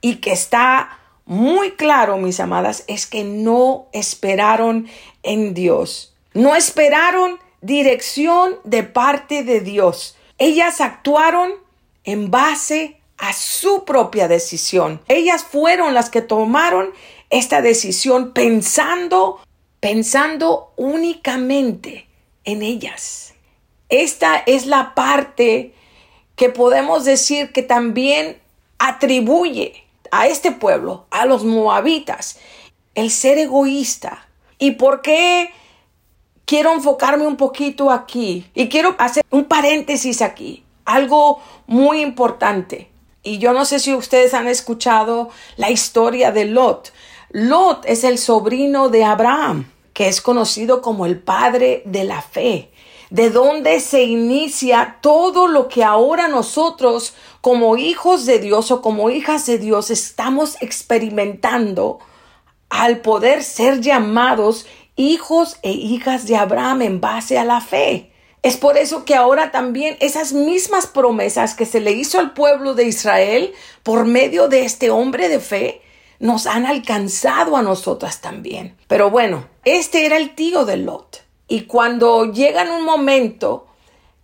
y 0.01 0.17
que 0.17 0.33
está 0.33 0.99
muy 1.25 1.73
claro, 1.73 2.19
mis 2.19 2.41
amadas, 2.41 2.85
es 2.89 3.07
que 3.07 3.25
no 3.25 3.87
esperaron 3.93 4.89
en 5.23 5.55
Dios. 5.55 6.15
No 6.35 6.57
esperaron 6.57 7.39
dirección 7.61 8.57
de 8.65 8.83
parte 8.83 9.45
de 9.45 9.61
Dios. 9.61 10.17
Ellas 10.39 10.81
actuaron 10.81 11.53
en 12.05 12.31
base 12.31 13.01
a 13.23 13.33
su 13.33 13.85
propia 13.85 14.27
decisión. 14.27 15.01
Ellas 15.07 15.45
fueron 15.45 15.95
las 15.95 16.11
que 16.11 16.23
tomaron 16.23 16.91
esta 17.31 17.63
decisión 17.63 18.33
pensando 18.33 19.41
pensando 19.79 20.73
únicamente 20.77 22.07
en 22.45 22.63
ellas. 22.63 23.35
Esta 23.89 24.37
es 24.47 24.67
la 24.67 24.95
parte 24.95 25.75
que 26.37 26.51
podemos 26.51 27.05
decir 27.05 27.53
que 27.53 27.63
también 27.63 28.41
atribuye 28.79 29.85
a 30.13 30.29
este 30.29 30.53
pueblo, 30.53 31.07
a 31.11 31.27
los 31.27 31.45
moabitas, 31.45 32.39
el 32.95 33.11
ser 33.11 33.39
egoísta. 33.39 34.29
¿Y 34.59 34.73
por 34.73 35.03
qué 35.03 35.51
quiero 36.45 36.73
enfocarme 36.73 37.27
un 37.27 37.37
poquito 37.37 37.91
aquí? 37.91 38.47
Y 38.55 38.69
quiero 38.69 38.95
hacer 38.99 39.25
un 39.31 39.47
paréntesis 39.47 40.23
aquí, 40.23 40.65
algo 40.85 41.41
muy 41.67 42.03
importante. 42.03 42.92
Y 43.23 43.39
yo 43.39 43.53
no 43.53 43.65
sé 43.65 43.79
si 43.79 43.95
ustedes 43.95 44.35
han 44.35 44.49
escuchado 44.49 45.31
la 45.57 45.71
historia 45.71 46.33
de 46.33 46.45
Lot. 46.47 46.93
Lot 47.31 47.85
es 47.87 48.05
el 48.05 48.19
sobrino 48.19 48.89
de 48.89 49.05
Abraham, 49.05 49.71
que 49.93 50.09
es 50.09 50.21
conocido 50.21 50.83
como 50.83 51.07
el 51.07 51.19
padre 51.19 51.83
de 51.87 52.05
la 52.05 52.21
fe 52.23 52.73
de 53.13 53.29
dónde 53.29 53.79
se 53.81 54.05
inicia 54.05 54.97
todo 55.03 55.47
lo 55.47 55.69
que 55.69 55.85
ahora 55.85 56.29
nosotros 56.29 57.13
como 57.43 57.77
hijos 57.77 58.25
de 58.25 58.39
Dios 58.39 58.71
o 58.71 58.81
como 58.81 59.11
hijas 59.11 59.45
de 59.45 59.59
Dios 59.59 59.91
estamos 59.91 60.57
experimentando 60.63 61.99
al 62.71 63.03
poder 63.03 63.43
ser 63.43 63.83
llamados 63.83 64.65
hijos 64.97 65.59
e 65.61 65.73
hijas 65.73 66.27
de 66.27 66.37
Abraham 66.37 66.81
en 66.81 67.01
base 67.03 67.39
a 67.39 67.45
la 67.45 67.61
fe. 67.61 68.12
Es 68.43 68.57
por 68.57 68.77
eso 68.77 69.05
que 69.05 69.15
ahora 69.15 69.53
también 69.53 69.97
esas 70.01 70.33
mismas 70.33 70.89
promesas 70.89 71.55
que 71.55 71.65
se 71.65 71.81
le 71.81 71.93
hizo 71.93 72.19
al 72.19 72.33
pueblo 72.33 72.75
de 72.75 72.85
Israel 72.85 73.53
por 73.85 74.05
medio 74.05 74.49
de 74.49 74.65
este 74.65 74.91
hombre 74.91 75.29
de 75.29 75.39
fe, 75.39 75.83
nos 76.19 76.47
han 76.47 76.67
alcanzado 76.67 77.57
a 77.57 77.63
nosotras 77.63 78.21
también. 78.21 78.77
Pero 78.89 79.11
bueno, 79.11 79.47
este 79.65 80.07
era 80.07 80.17
el 80.17 80.35
tío 80.35 80.65
de 80.65 80.77
Lot. 80.77 81.25
Y 81.49 81.63
cuando 81.63 82.33
llega 82.33 82.63
en 82.63 82.71
un 82.71 82.85
momento 82.85 83.67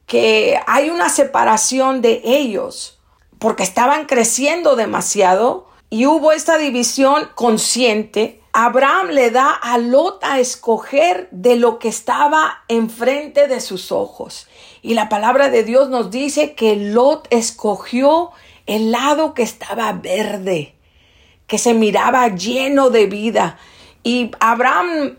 que 0.07 0.59
hay 0.67 0.91
una 0.91 1.11
separación 1.11 2.01
de 2.01 2.23
ellos, 2.25 2.99
porque 3.39 3.63
estaban 3.63 4.07
creciendo 4.07 4.75
demasiado 4.75 5.69
y 5.91 6.07
hubo 6.07 6.33
esta 6.33 6.59
división 6.59 7.29
consciente, 7.35 8.38
Abraham 8.61 9.11
le 9.11 9.31
da 9.31 9.53
a 9.53 9.79
Lot 9.79 10.25
a 10.25 10.41
escoger 10.41 11.29
de 11.31 11.55
lo 11.55 11.79
que 11.79 11.87
estaba 11.87 12.65
enfrente 12.67 13.47
de 13.47 13.61
sus 13.61 13.93
ojos. 13.93 14.49
Y 14.83 14.95
la 14.95 15.09
palabra 15.09 15.49
de 15.49 15.63
Dios 15.63 15.89
nos 15.91 16.11
dice 16.11 16.57
que 16.57 16.75
Lot 16.75 17.29
escogió 17.31 18.33
el 18.67 18.91
lado 18.91 19.33
que 19.33 19.45
estaba 19.45 19.93
verde, 19.93 20.75
que 21.47 21.57
se 21.57 21.73
miraba 21.73 22.35
lleno 22.35 22.91
de 22.91 23.07
vida. 23.07 23.61
Y 24.03 24.33
Abraham 24.41 25.19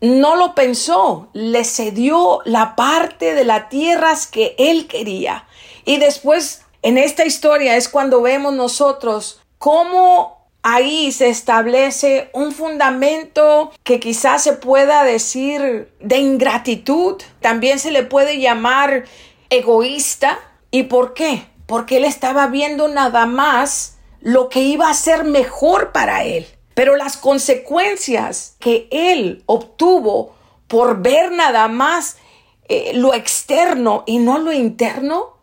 no 0.00 0.36
lo 0.36 0.54
pensó, 0.54 1.28
le 1.34 1.64
cedió 1.64 2.40
la 2.46 2.76
parte 2.76 3.34
de 3.34 3.44
las 3.44 3.68
tierras 3.68 4.26
que 4.26 4.54
él 4.56 4.86
quería. 4.86 5.46
Y 5.84 5.98
después, 5.98 6.62
en 6.80 6.96
esta 6.96 7.26
historia 7.26 7.76
es 7.76 7.90
cuando 7.90 8.22
vemos 8.22 8.54
nosotros 8.54 9.42
cómo 9.58 10.39
ahí 10.62 11.12
se 11.12 11.28
establece 11.28 12.30
un 12.32 12.52
fundamento 12.52 13.72
que 13.82 14.00
quizás 14.00 14.42
se 14.42 14.54
pueda 14.54 15.04
decir 15.04 15.92
de 16.00 16.18
ingratitud, 16.18 17.22
también 17.40 17.78
se 17.78 17.90
le 17.90 18.02
puede 18.02 18.38
llamar 18.38 19.04
egoísta. 19.48 20.38
¿Y 20.70 20.84
por 20.84 21.14
qué? 21.14 21.46
Porque 21.66 21.96
él 21.96 22.04
estaba 22.04 22.46
viendo 22.46 22.88
nada 22.88 23.26
más 23.26 23.96
lo 24.20 24.48
que 24.48 24.60
iba 24.60 24.88
a 24.90 24.94
ser 24.94 25.24
mejor 25.24 25.92
para 25.92 26.24
él. 26.24 26.46
Pero 26.74 26.96
las 26.96 27.16
consecuencias 27.16 28.56
que 28.58 28.88
él 28.90 29.42
obtuvo 29.46 30.34
por 30.68 31.02
ver 31.02 31.32
nada 31.32 31.66
más 31.68 32.16
eh, 32.68 32.92
lo 32.94 33.14
externo 33.14 34.04
y 34.06 34.18
no 34.18 34.38
lo 34.38 34.52
interno, 34.52 35.36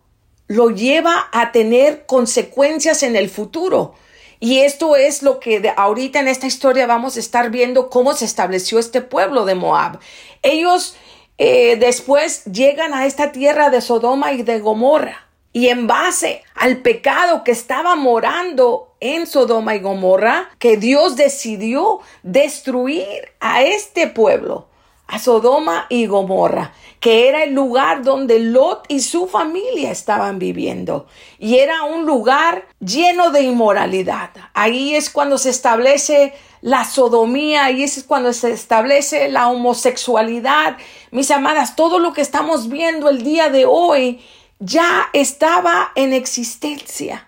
lo 0.47 0.69
lleva 0.69 1.27
a 1.33 1.51
tener 1.51 2.05
consecuencias 2.05 3.03
en 3.03 3.17
el 3.17 3.29
futuro. 3.29 3.95
Y 4.39 4.59
esto 4.59 4.95
es 4.95 5.23
lo 5.23 5.39
que 5.39 5.73
ahorita 5.75 6.19
en 6.19 6.27
esta 6.27 6.47
historia 6.47 6.85
vamos 6.85 7.17
a 7.17 7.19
estar 7.19 7.49
viendo 7.49 7.89
cómo 7.89 8.13
se 8.13 8.25
estableció 8.25 8.79
este 8.79 9.01
pueblo 9.01 9.45
de 9.45 9.55
Moab. 9.55 9.99
Ellos 10.43 10.95
eh, 11.37 11.77
después 11.77 12.45
llegan 12.45 12.93
a 12.93 13.05
esta 13.05 13.31
tierra 13.31 13.69
de 13.69 13.81
Sodoma 13.81 14.33
y 14.33 14.43
de 14.43 14.59
Gomorra. 14.59 15.27
Y 15.53 15.69
en 15.69 15.87
base 15.87 16.43
al 16.53 16.77
pecado 16.77 17.43
que 17.43 17.51
estaba 17.51 17.95
morando 17.95 18.95
en 18.99 19.25
Sodoma 19.25 19.75
y 19.75 19.79
Gomorra, 19.79 20.49
que 20.59 20.77
Dios 20.77 21.15
decidió 21.15 21.99
destruir 22.21 23.07
a 23.39 23.63
este 23.63 24.07
pueblo, 24.07 24.66
a 25.07 25.19
Sodoma 25.19 25.85
y 25.89 26.05
Gomorra, 26.05 26.73
que 26.99 27.29
era 27.29 27.43
el 27.43 27.53
lugar 27.53 28.03
donde 28.03 28.39
Lot 28.39 28.85
y 28.89 28.99
su 28.99 29.27
familia 29.27 29.91
estaban 29.91 30.39
viviendo. 30.39 31.07
Y 31.39 31.59
era 31.59 31.83
un 31.83 32.05
lugar 32.05 32.67
lleno 32.79 33.31
de 33.31 33.43
inmoralidad. 33.43 34.31
Ahí 34.53 34.95
es 34.95 35.09
cuando 35.09 35.37
se 35.37 35.49
establece 35.49 36.33
la 36.61 36.83
sodomía 36.83 37.71
y 37.71 37.83
es 37.83 38.03
cuando 38.03 38.33
se 38.33 38.51
establece 38.51 39.29
la 39.29 39.47
homosexualidad. 39.47 40.77
Mis 41.11 41.31
amadas, 41.31 41.75
todo 41.75 41.99
lo 41.99 42.13
que 42.13 42.21
estamos 42.21 42.67
viendo 42.67 43.09
el 43.09 43.23
día 43.23 43.49
de 43.49 43.65
hoy 43.65 44.21
ya 44.59 45.09
estaba 45.13 45.91
en 45.95 46.13
existencia. 46.13 47.27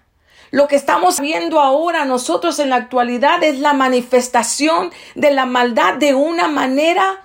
Lo 0.52 0.68
que 0.68 0.76
estamos 0.76 1.20
viendo 1.20 1.60
ahora 1.60 2.06
nosotros 2.06 2.58
en 2.58 2.72
la 2.72 2.78
actualidad 2.78 3.44
es 3.44 3.60
la 3.60 3.74
manifestación 3.74 4.92
de 5.14 5.32
la 5.32 5.46
maldad 5.46 5.94
de 5.94 6.16
una 6.16 6.48
manera 6.48 7.24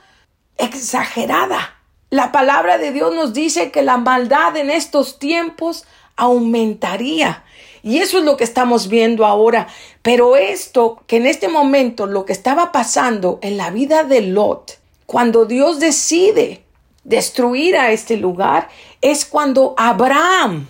exagerada. 0.59 1.81
La 2.11 2.33
palabra 2.33 2.79
de 2.79 2.93
Dios 2.93 3.15
nos 3.15 3.33
dice 3.33 3.71
que 3.71 3.83
la 3.83 3.97
maldad 3.97 4.57
en 4.57 4.71
estos 4.71 5.19
tiempos 5.19 5.85
aumentaría. 6.17 7.45
Y 7.83 7.99
eso 7.99 8.19
es 8.19 8.25
lo 8.25 8.37
que 8.37 8.45
estamos 8.45 8.89
viendo 8.89 9.27
ahora. 9.27 9.69
Pero 10.03 10.37
esto, 10.37 11.03
que 11.07 11.17
en 11.17 11.27
este 11.27 11.49
momento 11.49 12.07
lo 12.07 12.25
que 12.25 12.33
estaba 12.33 12.73
pasando 12.73 13.39
en 13.43 13.57
la 13.57 13.71
vida 13.71 14.05
de 14.05 14.23
Lot, 14.23 14.79
cuando 15.07 15.45
Dios 15.45 15.81
decide 15.81 16.65
destruir 17.05 17.77
a 17.77 17.91
este 17.91 18.17
lugar 18.17 18.69
es 19.03 19.27
cuando 19.27 19.75
Abraham, 19.77 20.67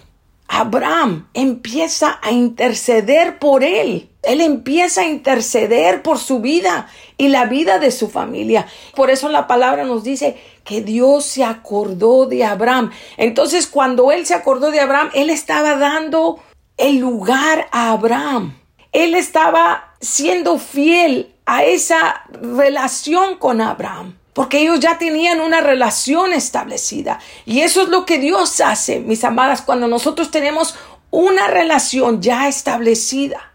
Abraham 0.48 1.28
empieza 1.34 2.18
a 2.22 2.32
interceder 2.32 3.38
por 3.38 3.62
él. 3.62 4.10
Él 4.26 4.40
empieza 4.40 5.02
a 5.02 5.06
interceder 5.06 6.02
por 6.02 6.18
su 6.18 6.40
vida 6.40 6.88
y 7.16 7.28
la 7.28 7.46
vida 7.46 7.78
de 7.78 7.90
su 7.90 8.08
familia. 8.08 8.66
Por 8.94 9.10
eso 9.10 9.28
la 9.28 9.46
palabra 9.46 9.84
nos 9.84 10.04
dice 10.04 10.36
que 10.64 10.80
Dios 10.80 11.24
se 11.24 11.44
acordó 11.44 12.26
de 12.26 12.44
Abraham. 12.44 12.90
Entonces 13.16 13.66
cuando 13.66 14.12
él 14.12 14.26
se 14.26 14.34
acordó 14.34 14.70
de 14.70 14.80
Abraham, 14.80 15.10
él 15.14 15.30
estaba 15.30 15.76
dando 15.76 16.40
el 16.76 16.98
lugar 16.98 17.68
a 17.70 17.92
Abraham. 17.92 18.56
Él 18.92 19.14
estaba 19.14 19.94
siendo 20.00 20.58
fiel 20.58 21.34
a 21.46 21.64
esa 21.64 22.22
relación 22.40 23.36
con 23.36 23.60
Abraham 23.60 24.16
porque 24.34 24.60
ellos 24.60 24.80
ya 24.80 24.98
tenían 24.98 25.40
una 25.40 25.60
relación 25.60 26.32
establecida. 26.32 27.20
Y 27.46 27.60
eso 27.60 27.82
es 27.82 27.88
lo 27.88 28.04
que 28.04 28.18
Dios 28.18 28.60
hace, 28.60 28.98
mis 28.98 29.24
amadas, 29.24 29.62
cuando 29.62 29.86
nosotros 29.86 30.30
tenemos 30.30 30.74
una 31.10 31.46
relación 31.46 32.20
ya 32.20 32.48
establecida. 32.48 33.53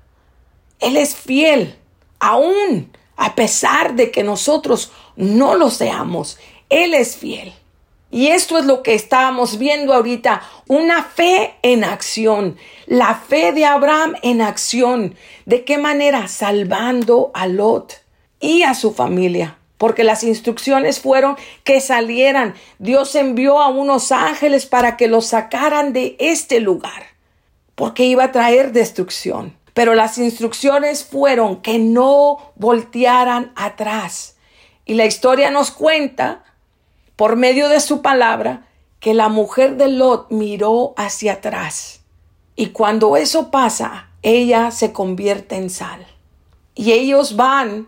Él 0.80 0.98
es 0.98 1.16
fiel, 1.16 1.76
aún 2.20 2.92
a 3.16 3.36
pesar 3.36 3.96
de 3.96 4.12
que 4.12 4.24
nosotros 4.24 4.92
no 5.16 5.56
lo 5.56 5.70
seamos. 5.70 6.38
Él 6.70 6.94
es 6.94 7.18
fiel. 7.18 7.54
Y 8.12 8.28
esto 8.28 8.58
es 8.58 8.66
lo 8.66 8.82
que 8.82 8.96
estábamos 8.96 9.60
viendo 9.60 9.94
ahorita, 9.94 10.42
una 10.68 11.04
fe 11.04 11.56
en 11.62 11.84
acción, 11.84 12.58
la 12.88 13.14
fe 13.14 13.52
de 13.52 13.66
Abraham 13.66 14.16
en 14.24 14.42
acción. 14.42 15.16
¿De 15.46 15.64
qué 15.64 15.78
manera? 15.78 16.28
Salvando 16.28 17.30
a 17.36 17.46
Lot 17.46 18.02
y 18.40 18.64
a 18.64 18.74
su 18.74 18.94
familia 18.94 19.60
porque 19.80 20.04
las 20.04 20.26
instrucciones 20.26 21.00
fueron 21.00 21.38
que 21.64 21.80
salieran. 21.80 22.54
Dios 22.80 23.16
envió 23.16 23.62
a 23.62 23.70
unos 23.70 24.12
ángeles 24.12 24.66
para 24.66 24.98
que 24.98 25.08
los 25.08 25.28
sacaran 25.28 25.94
de 25.94 26.18
este 26.20 26.60
lugar, 26.60 27.04
porque 27.76 28.04
iba 28.04 28.26
a 28.26 28.32
traer 28.34 28.74
destrucción. 28.74 29.56
Pero 29.74 29.96
las 29.96 30.18
instrucciones 30.18 31.04
fueron 31.06 31.62
que 31.62 31.80
no 31.80 32.54
voltearan 32.56 33.52
atrás. 33.56 34.38
Y 34.86 34.96
la 34.96 35.06
historia 35.06 35.52
nos 35.52 35.72
cuenta, 35.72 36.44
por 37.16 37.36
medio 37.36 37.70
de 37.70 37.80
su 37.80 38.02
palabra, 38.02 38.68
que 39.00 39.14
la 39.14 39.30
mujer 39.30 39.78
de 39.78 39.88
Lot 39.88 40.32
miró 40.32 40.94
hacia 40.98 41.34
atrás. 41.34 42.02
Y 42.56 42.68
cuando 42.68 43.16
eso 43.16 43.52
pasa, 43.52 44.10
ella 44.22 44.72
se 44.72 44.92
convierte 44.92 45.56
en 45.56 45.70
sal. 45.70 46.06
Y 46.76 46.92
ellos 46.92 47.36
van 47.36 47.88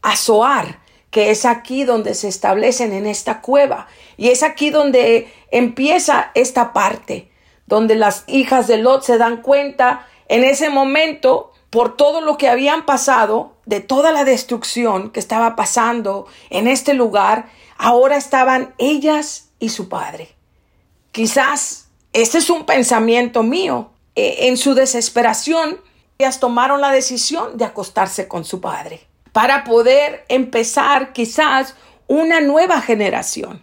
a 0.00 0.16
Zoar, 0.16 0.80
que 1.10 1.30
es 1.30 1.44
aquí 1.44 1.84
donde 1.84 2.14
se 2.14 2.28
establecen 2.28 2.92
en 2.92 3.06
esta 3.06 3.40
cueva. 3.40 3.86
Y 4.16 4.28
es 4.30 4.42
aquí 4.42 4.70
donde 4.70 5.32
empieza 5.50 6.30
esta 6.34 6.72
parte, 6.72 7.30
donde 7.66 7.94
las 7.94 8.24
hijas 8.26 8.66
de 8.66 8.78
Lot 8.78 9.02
se 9.02 9.18
dan 9.18 9.42
cuenta 9.42 10.06
en 10.32 10.44
ese 10.44 10.70
momento 10.70 11.52
por 11.68 11.94
todo 11.94 12.22
lo 12.22 12.38
que 12.38 12.48
habían 12.48 12.86
pasado, 12.86 13.52
de 13.66 13.80
toda 13.80 14.12
la 14.12 14.24
destrucción 14.24 15.10
que 15.10 15.20
estaba 15.20 15.56
pasando 15.56 16.26
en 16.48 16.68
este 16.68 16.94
lugar, 16.94 17.50
ahora 17.76 18.16
estaban 18.16 18.74
ellas 18.78 19.50
y 19.58 19.68
su 19.68 19.90
padre. 19.90 20.34
Quizás 21.12 21.88
ese 22.14 22.38
es 22.38 22.48
un 22.48 22.64
pensamiento 22.64 23.42
mío. 23.42 23.90
E, 24.14 24.48
en 24.48 24.56
su 24.56 24.72
desesperación, 24.74 25.78
ellas 26.16 26.40
tomaron 26.40 26.80
la 26.80 26.92
decisión 26.92 27.58
de 27.58 27.66
acostarse 27.66 28.26
con 28.26 28.46
su 28.46 28.62
padre 28.62 29.06
para 29.32 29.64
poder 29.64 30.24
empezar 30.28 31.12
quizás 31.12 31.74
una 32.06 32.40
nueva 32.40 32.80
generación. 32.80 33.62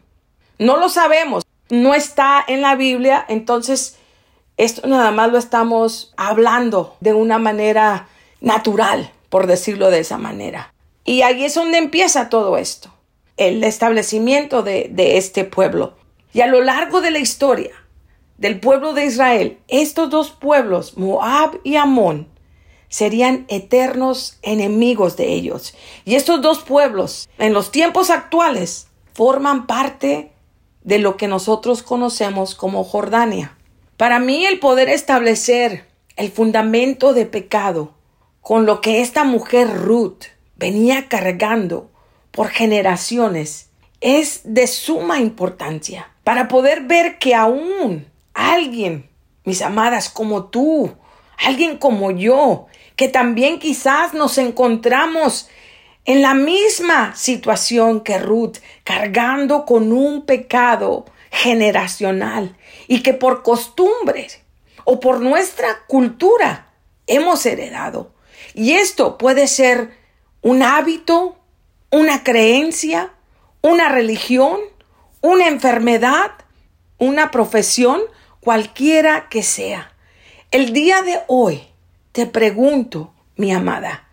No 0.59 0.77
lo 0.77 0.89
sabemos, 0.89 1.43
no 1.69 1.95
está 1.95 2.43
en 2.47 2.61
la 2.61 2.75
Biblia, 2.75 3.25
entonces 3.27 3.98
esto 4.59 4.85
nada 4.87 5.11
más 5.11 5.31
lo 5.31 5.37
estamos 5.37 6.13
hablando 6.17 6.97
de 6.99 7.13
una 7.13 7.39
manera 7.39 8.09
natural, 8.41 9.09
por 9.29 9.47
decirlo 9.47 9.89
de 9.89 9.99
esa 9.99 10.17
manera. 10.17 10.73
Y 11.05 11.21
ahí 11.21 11.45
es 11.45 11.55
donde 11.55 11.77
empieza 11.77 12.27
todo 12.27 12.57
esto, 12.57 12.93
el 13.37 13.63
establecimiento 13.63 14.61
de, 14.61 14.89
de 14.91 15.17
este 15.17 15.45
pueblo. 15.45 15.93
Y 16.33 16.41
a 16.41 16.47
lo 16.47 16.61
largo 16.61 16.99
de 16.99 17.09
la 17.09 17.19
historia 17.19 17.71
del 18.37 18.59
pueblo 18.59 18.93
de 18.93 19.05
Israel, 19.05 19.59
estos 19.69 20.09
dos 20.09 20.31
pueblos, 20.31 20.97
Moab 20.97 21.61
y 21.63 21.77
Amón, 21.77 22.27
serían 22.89 23.45
eternos 23.47 24.39
enemigos 24.41 25.15
de 25.15 25.31
ellos. 25.33 25.73
Y 26.03 26.15
estos 26.15 26.41
dos 26.41 26.59
pueblos, 26.59 27.29
en 27.37 27.53
los 27.53 27.71
tiempos 27.71 28.09
actuales, 28.09 28.87
forman 29.13 29.67
parte 29.67 30.33
de 30.83 30.99
lo 30.99 31.15
que 31.15 31.29
nosotros 31.29 31.81
conocemos 31.81 32.55
como 32.55 32.83
Jordania. 32.83 33.55
Para 33.99 34.19
mí 34.19 34.45
el 34.45 34.59
poder 34.59 34.87
establecer 34.87 35.85
el 36.15 36.31
fundamento 36.31 37.13
de 37.13 37.25
pecado 37.25 37.95
con 38.39 38.65
lo 38.65 38.79
que 38.79 39.01
esta 39.01 39.25
mujer 39.25 39.67
Ruth 39.75 40.23
venía 40.55 41.09
cargando 41.09 41.91
por 42.31 42.47
generaciones 42.47 43.71
es 43.99 44.39
de 44.45 44.67
suma 44.67 45.19
importancia. 45.19 46.13
Para 46.23 46.47
poder 46.47 46.83
ver 46.83 47.19
que 47.19 47.35
aún 47.35 48.07
alguien, 48.33 49.09
mis 49.43 49.61
amadas, 49.61 50.07
como 50.07 50.45
tú, 50.45 50.95
alguien 51.37 51.75
como 51.75 52.11
yo, 52.11 52.67
que 52.95 53.09
también 53.09 53.59
quizás 53.59 54.13
nos 54.13 54.37
encontramos 54.37 55.49
en 56.05 56.21
la 56.21 56.35
misma 56.35 57.17
situación 57.17 57.99
que 57.99 58.17
Ruth, 58.17 58.59
cargando 58.85 59.65
con 59.65 59.91
un 59.91 60.25
pecado 60.25 61.03
generacional 61.31 62.57
y 62.87 63.01
que 63.01 63.13
por 63.13 63.43
costumbre 63.43 64.27
o 64.83 64.99
por 64.99 65.21
nuestra 65.21 65.85
cultura 65.87 66.73
hemos 67.07 67.45
heredado. 67.45 68.11
Y 68.53 68.73
esto 68.73 69.17
puede 69.17 69.47
ser 69.47 69.97
un 70.41 70.63
hábito, 70.63 71.37
una 71.91 72.23
creencia, 72.23 73.13
una 73.61 73.89
religión, 73.89 74.59
una 75.21 75.47
enfermedad, 75.47 76.31
una 76.97 77.31
profesión, 77.31 78.01
cualquiera 78.39 79.27
que 79.29 79.43
sea. 79.43 79.93
El 80.51 80.73
día 80.73 81.01
de 81.01 81.19
hoy 81.27 81.67
te 82.11 82.25
pregunto, 82.25 83.13
mi 83.35 83.51
amada, 83.51 84.07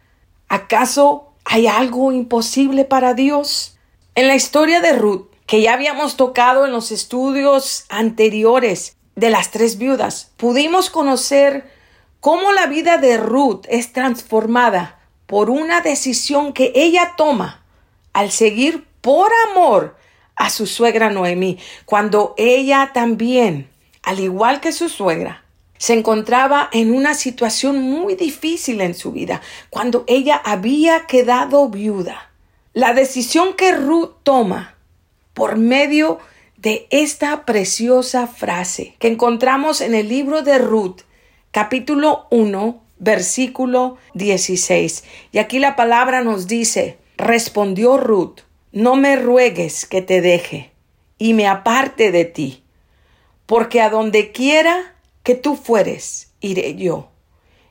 ¿acaso 0.48 1.33
hay 1.44 1.66
algo 1.66 2.12
imposible 2.12 2.85
para 2.85 3.14
Dios? 3.14 3.79
En 4.14 4.29
la 4.29 4.35
historia 4.35 4.81
de 4.81 4.92
Ruth, 4.92 5.29
que 5.47 5.63
ya 5.63 5.75
habíamos 5.75 6.17
tocado 6.17 6.67
en 6.67 6.73
los 6.73 6.91
estudios 6.91 7.85
anteriores 7.89 8.97
de 9.15 9.31
las 9.31 9.51
tres 9.51 9.79
viudas, 9.79 10.33
pudimos 10.37 10.91
conocer 10.91 11.71
cómo 12.21 12.53
la 12.53 12.67
vida 12.67 12.99
de 12.99 13.17
Ruth 13.17 13.65
es 13.69 13.93
transformada 13.93 14.99
por 15.27 15.51
una 15.51 15.81
decisión 15.81 16.53
que 16.53 16.73
ella 16.75 17.15
toma 17.17 17.65
al 18.13 18.31
seguir 18.31 18.87
por 19.01 19.31
amor 19.51 19.97
a 20.35 20.51
su 20.51 20.67
suegra 20.67 21.11
Noemí, 21.11 21.59
cuando 21.85 22.35
ella 22.37 22.91
también, 22.93 23.71
al 24.03 24.21
igual 24.21 24.61
que 24.61 24.73
su 24.73 24.89
suegra, 24.89 25.45
se 25.79 25.95
encontraba 25.95 26.69
en 26.73 26.95
una 26.95 27.15
situación 27.15 27.81
muy 27.81 28.15
difícil 28.15 28.81
en 28.81 28.95
su 28.95 29.13
vida, 29.13 29.41
cuando 29.71 30.05
ella 30.07 30.41
había 30.45 31.07
quedado 31.07 31.69
viuda. 31.69 32.31
La 32.73 32.93
decisión 32.93 33.55
que 33.55 33.73
Ruth 33.73 34.17
toma 34.23 34.76
por 35.37 35.57
medio 35.57 36.18
de 36.57 36.87
esta 36.88 37.44
preciosa 37.44 38.27
frase 38.27 38.94
que 38.99 39.09
encontramos 39.09 39.83
en 39.83 39.94
el 39.94 40.09
libro 40.09 40.40
de 40.40 40.57
Ruth, 40.57 41.03
capítulo 41.51 42.27
1, 42.31 42.83
versículo 42.99 43.99
16. 44.14 45.05
Y 45.33 45.38
aquí 45.38 45.59
la 45.59 45.77
palabra 45.77 46.25
nos 46.25 46.46
dice, 46.46 46.96
respondió 47.18 47.99
Ruth, 47.99 48.40
no 48.72 48.96
me 48.96 49.16
ruegues 49.16 49.85
que 49.85 50.01
te 50.01 50.22
deje 50.22 50.72
y 51.18 51.35
me 51.35 51.46
aparte 51.46 52.12
de 52.12 52.25
ti, 52.25 52.62
porque 53.44 53.83
a 53.83 53.90
donde 53.90 54.33
quiera 54.33 54.94
que 55.22 55.35
tú 55.35 55.55
fueres, 55.55 56.33
iré 56.40 56.77
yo, 56.77 57.11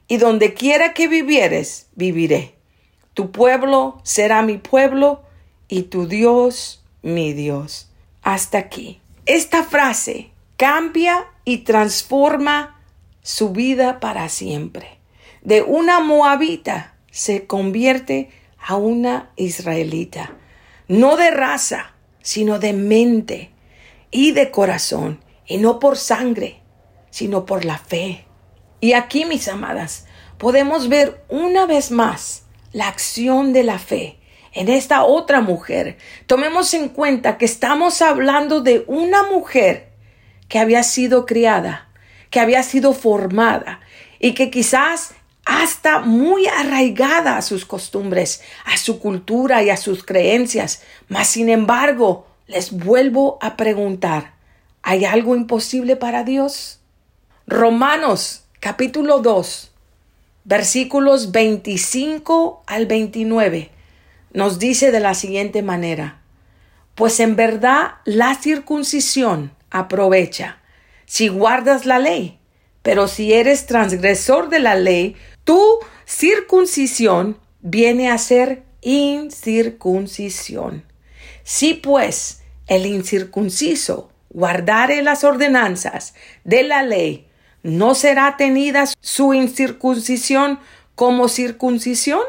y 0.07 0.17
donde 0.17 0.53
quiera 0.53 0.93
que 0.93 1.07
vivieres, 1.07 1.87
viviré. 1.95 2.53
Tu 3.15 3.31
pueblo 3.31 3.99
será 4.03 4.43
mi 4.43 4.59
pueblo, 4.59 5.23
y 5.67 5.83
tu 5.83 6.07
Dios 6.07 6.84
mi 7.05 7.33
Dios. 7.33 7.87
Hasta 8.23 8.57
aquí. 8.57 8.99
Esta 9.25 9.63
frase 9.63 10.31
cambia 10.57 11.27
y 11.45 11.59
transforma 11.59 12.81
su 13.21 13.51
vida 13.51 13.99
para 13.99 14.27
siempre. 14.27 14.97
De 15.41 15.61
una 15.61 15.99
moabita 15.99 16.95
se 17.11 17.45
convierte 17.45 18.31
a 18.57 18.75
una 18.75 19.29
israelita, 19.35 20.33
no 20.87 21.15
de 21.15 21.29
raza, 21.29 21.93
sino 22.21 22.57
de 22.57 22.73
mente 22.73 23.51
y 24.09 24.31
de 24.31 24.49
corazón, 24.49 25.23
y 25.45 25.57
no 25.57 25.77
por 25.77 25.97
sangre, 25.97 26.61
sino 27.11 27.45
por 27.45 27.65
la 27.65 27.77
fe. 27.77 28.25
Y 28.81 28.93
aquí, 28.93 29.25
mis 29.25 29.47
amadas, 29.47 30.07
podemos 30.39 30.89
ver 30.89 31.23
una 31.29 31.67
vez 31.67 31.91
más 31.91 32.43
la 32.73 32.87
acción 32.87 33.53
de 33.53 33.63
la 33.63 33.77
fe 33.77 34.17
en 34.55 34.69
esta 34.69 35.03
otra 35.03 35.41
mujer. 35.41 35.97
Tomemos 36.25 36.73
en 36.73 36.89
cuenta 36.89 37.37
que 37.37 37.45
estamos 37.45 38.01
hablando 38.01 38.61
de 38.61 38.83
una 38.87 39.23
mujer 39.23 39.89
que 40.47 40.57
había 40.57 40.81
sido 40.81 41.25
criada, 41.25 41.89
que 42.31 42.39
había 42.39 42.63
sido 42.63 42.93
formada 42.93 43.81
y 44.19 44.33
que 44.33 44.49
quizás 44.49 45.13
hasta 45.45 45.99
muy 45.99 46.47
arraigada 46.47 47.37
a 47.37 47.41
sus 47.43 47.65
costumbres, 47.65 48.41
a 48.65 48.77
su 48.77 48.99
cultura 48.99 49.61
y 49.61 49.69
a 49.69 49.77
sus 49.77 50.03
creencias. 50.03 50.81
Mas, 51.07 51.27
sin 51.27 51.49
embargo, 51.49 52.25
les 52.47 52.71
vuelvo 52.71 53.37
a 53.41 53.57
preguntar, 53.57 54.33
¿hay 54.81 55.05
algo 55.05 55.35
imposible 55.35 55.95
para 55.97 56.23
Dios? 56.23 56.79
Romanos 57.45 58.45
capítulo 58.59 59.19
2, 59.19 59.71
versículos 60.45 61.31
25 61.31 62.63
al 62.65 62.85
29, 62.87 63.69
nos 64.35 64.59
dice 64.59 64.91
de 64.91 64.99
la 64.99 65.15
siguiente 65.15 65.63
manera, 65.63 66.21
pues 66.93 67.19
en 67.19 67.35
verdad 67.35 67.95
la 68.03 68.35
circuncisión 68.35 69.51
aprovecha 69.71 70.59
si 71.05 71.29
guardas 71.29 71.85
la 71.85 71.99
ley, 71.99 72.39
pero 72.81 73.07
si 73.07 73.33
eres 73.33 73.65
transgresor 73.65 74.49
de 74.49 74.59
la 74.59 74.75
ley, 74.75 75.15
tu 75.43 75.61
circuncisión 76.05 77.39
viene 77.61 78.11
a 78.11 78.17
ser 78.17 78.63
incircuncisión. 78.81 80.83
Si 81.43 81.73
pues 81.73 82.41
el 82.67 82.85
incircunciso 82.85 84.11
guardare 84.29 85.01
las 85.01 85.23
ordenanzas 85.23 86.13
de 86.43 86.63
la 86.63 86.83
ley, 86.83 87.27
¿no 87.63 87.95
será 87.95 88.35
tenida 88.37 88.83
su 88.99 89.33
incircuncisión 89.33 90.59
como 90.95 91.29
circuncisión? 91.29 92.21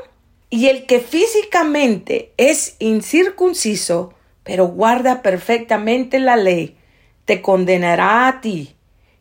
Y 0.48 0.68
el 0.68 0.86
que 0.86 1.00
físicamente 1.00 2.32
es 2.36 2.76
incircunciso, 2.78 4.14
pero 4.44 4.68
guarda 4.68 5.22
perfectamente 5.22 6.20
la 6.20 6.36
ley, 6.36 6.76
te 7.24 7.42
condenará 7.42 8.28
a 8.28 8.40
ti, 8.40 8.76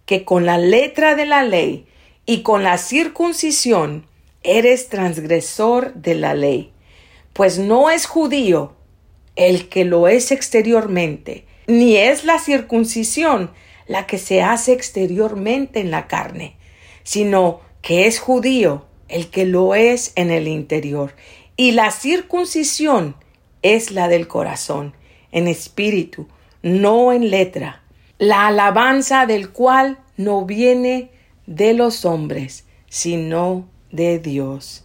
que 0.06 0.24
con 0.24 0.46
la 0.46 0.58
letra 0.58 1.16
de 1.16 1.26
la 1.26 1.44
ley 1.44 1.88
y 2.26 2.44
con 2.44 2.64
la 2.64 2.78
circuncisión 2.78 4.06
eres 4.44 4.90
transgresor 4.90 5.94
de 5.96 6.14
la 6.14 6.36
ley, 6.36 6.72
pues 7.34 7.58
no 7.58 7.90
es 7.90 8.06
judío 8.06 8.76
el 9.36 9.68
que 9.68 9.84
lo 9.84 10.08
es 10.08 10.32
exteriormente, 10.32 11.46
ni 11.68 11.98
es 11.98 12.24
la 12.24 12.40
circuncisión 12.40 13.52
la 13.88 14.08
que 14.08 14.18
se 14.18 14.42
hace 14.42 14.74
exteriormente 14.74 15.80
en 15.80 15.92
la 15.92 16.08
carne, 16.08 16.56
sino 17.04 17.62
que 17.82 18.08
es 18.08 18.20
judío 18.20 18.86
el 19.16 19.30
que 19.30 19.46
lo 19.46 19.76
es 19.76 20.12
en 20.16 20.30
el 20.30 20.46
interior. 20.46 21.16
Y 21.56 21.72
la 21.72 21.92
circuncisión 21.92 23.16
es 23.62 23.92
la 23.92 24.10
del 24.10 24.28
corazón, 24.28 24.94
en 25.32 25.48
espíritu, 25.48 26.28
no 26.62 27.14
en 27.14 27.30
letra, 27.30 27.82
la 28.18 28.48
alabanza 28.48 29.26
del 29.26 29.52
cual 29.52 30.00
no 30.18 30.44
viene 30.44 31.12
de 31.46 31.74
los 31.74 32.04
hombres, 32.04 32.66
sino 32.90 33.70
de 33.90 34.20
Dios. 34.20 34.84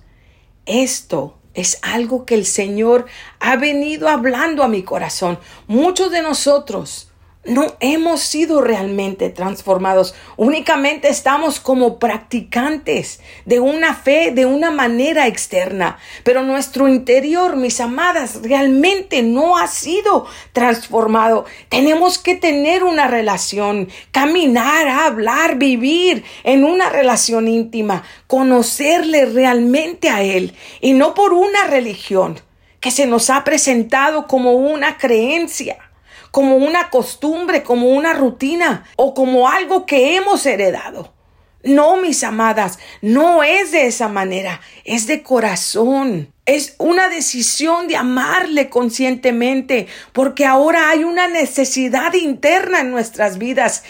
Esto 0.64 1.36
es 1.54 1.80
algo 1.82 2.24
que 2.24 2.36
el 2.36 2.46
Señor 2.46 3.06
ha 3.40 3.56
venido 3.56 4.08
hablando 4.08 4.62
a 4.62 4.68
mi 4.68 4.84
corazón. 4.84 5.40
Muchos 5.66 6.12
de 6.12 6.22
nosotros 6.22 7.09
no 7.44 7.74
hemos 7.80 8.20
sido 8.20 8.60
realmente 8.60 9.30
transformados. 9.30 10.14
Únicamente 10.36 11.08
estamos 11.08 11.58
como 11.58 11.98
practicantes 11.98 13.20
de 13.46 13.60
una 13.60 13.94
fe 13.94 14.30
de 14.30 14.44
una 14.44 14.70
manera 14.70 15.26
externa. 15.26 15.98
Pero 16.22 16.42
nuestro 16.42 16.86
interior, 16.86 17.56
mis 17.56 17.80
amadas, 17.80 18.40
realmente 18.42 19.22
no 19.22 19.56
ha 19.56 19.68
sido 19.68 20.26
transformado. 20.52 21.46
Tenemos 21.70 22.18
que 22.18 22.34
tener 22.34 22.84
una 22.84 23.06
relación, 23.06 23.88
caminar, 24.12 24.88
hablar, 24.88 25.56
vivir 25.56 26.24
en 26.44 26.64
una 26.64 26.90
relación 26.90 27.48
íntima, 27.48 28.02
conocerle 28.26 29.24
realmente 29.24 30.10
a 30.10 30.22
Él 30.22 30.54
y 30.82 30.92
no 30.92 31.14
por 31.14 31.32
una 31.32 31.64
religión 31.68 32.38
que 32.80 32.90
se 32.90 33.06
nos 33.06 33.30
ha 33.30 33.44
presentado 33.44 34.26
como 34.26 34.52
una 34.52 34.98
creencia 34.98 35.89
como 36.30 36.56
una 36.56 36.90
costumbre, 36.90 37.62
como 37.62 37.88
una 37.88 38.12
rutina 38.12 38.84
o 38.96 39.14
como 39.14 39.48
algo 39.48 39.86
que 39.86 40.16
hemos 40.16 40.46
heredado. 40.46 41.12
No, 41.62 41.98
mis 41.98 42.24
amadas, 42.24 42.78
no 43.02 43.42
es 43.42 43.72
de 43.72 43.86
esa 43.86 44.08
manera, 44.08 44.62
es 44.84 45.06
de 45.06 45.22
corazón. 45.22 46.32
Es 46.46 46.74
una 46.78 47.08
decisión 47.08 47.86
de 47.86 47.96
amarle 47.96 48.70
conscientemente, 48.70 49.86
porque 50.14 50.46
ahora 50.46 50.88
hay 50.88 51.04
una 51.04 51.28
necesidad 51.28 52.14
interna 52.14 52.80
en 52.80 52.90
nuestras 52.90 53.36
vidas. 53.36 53.84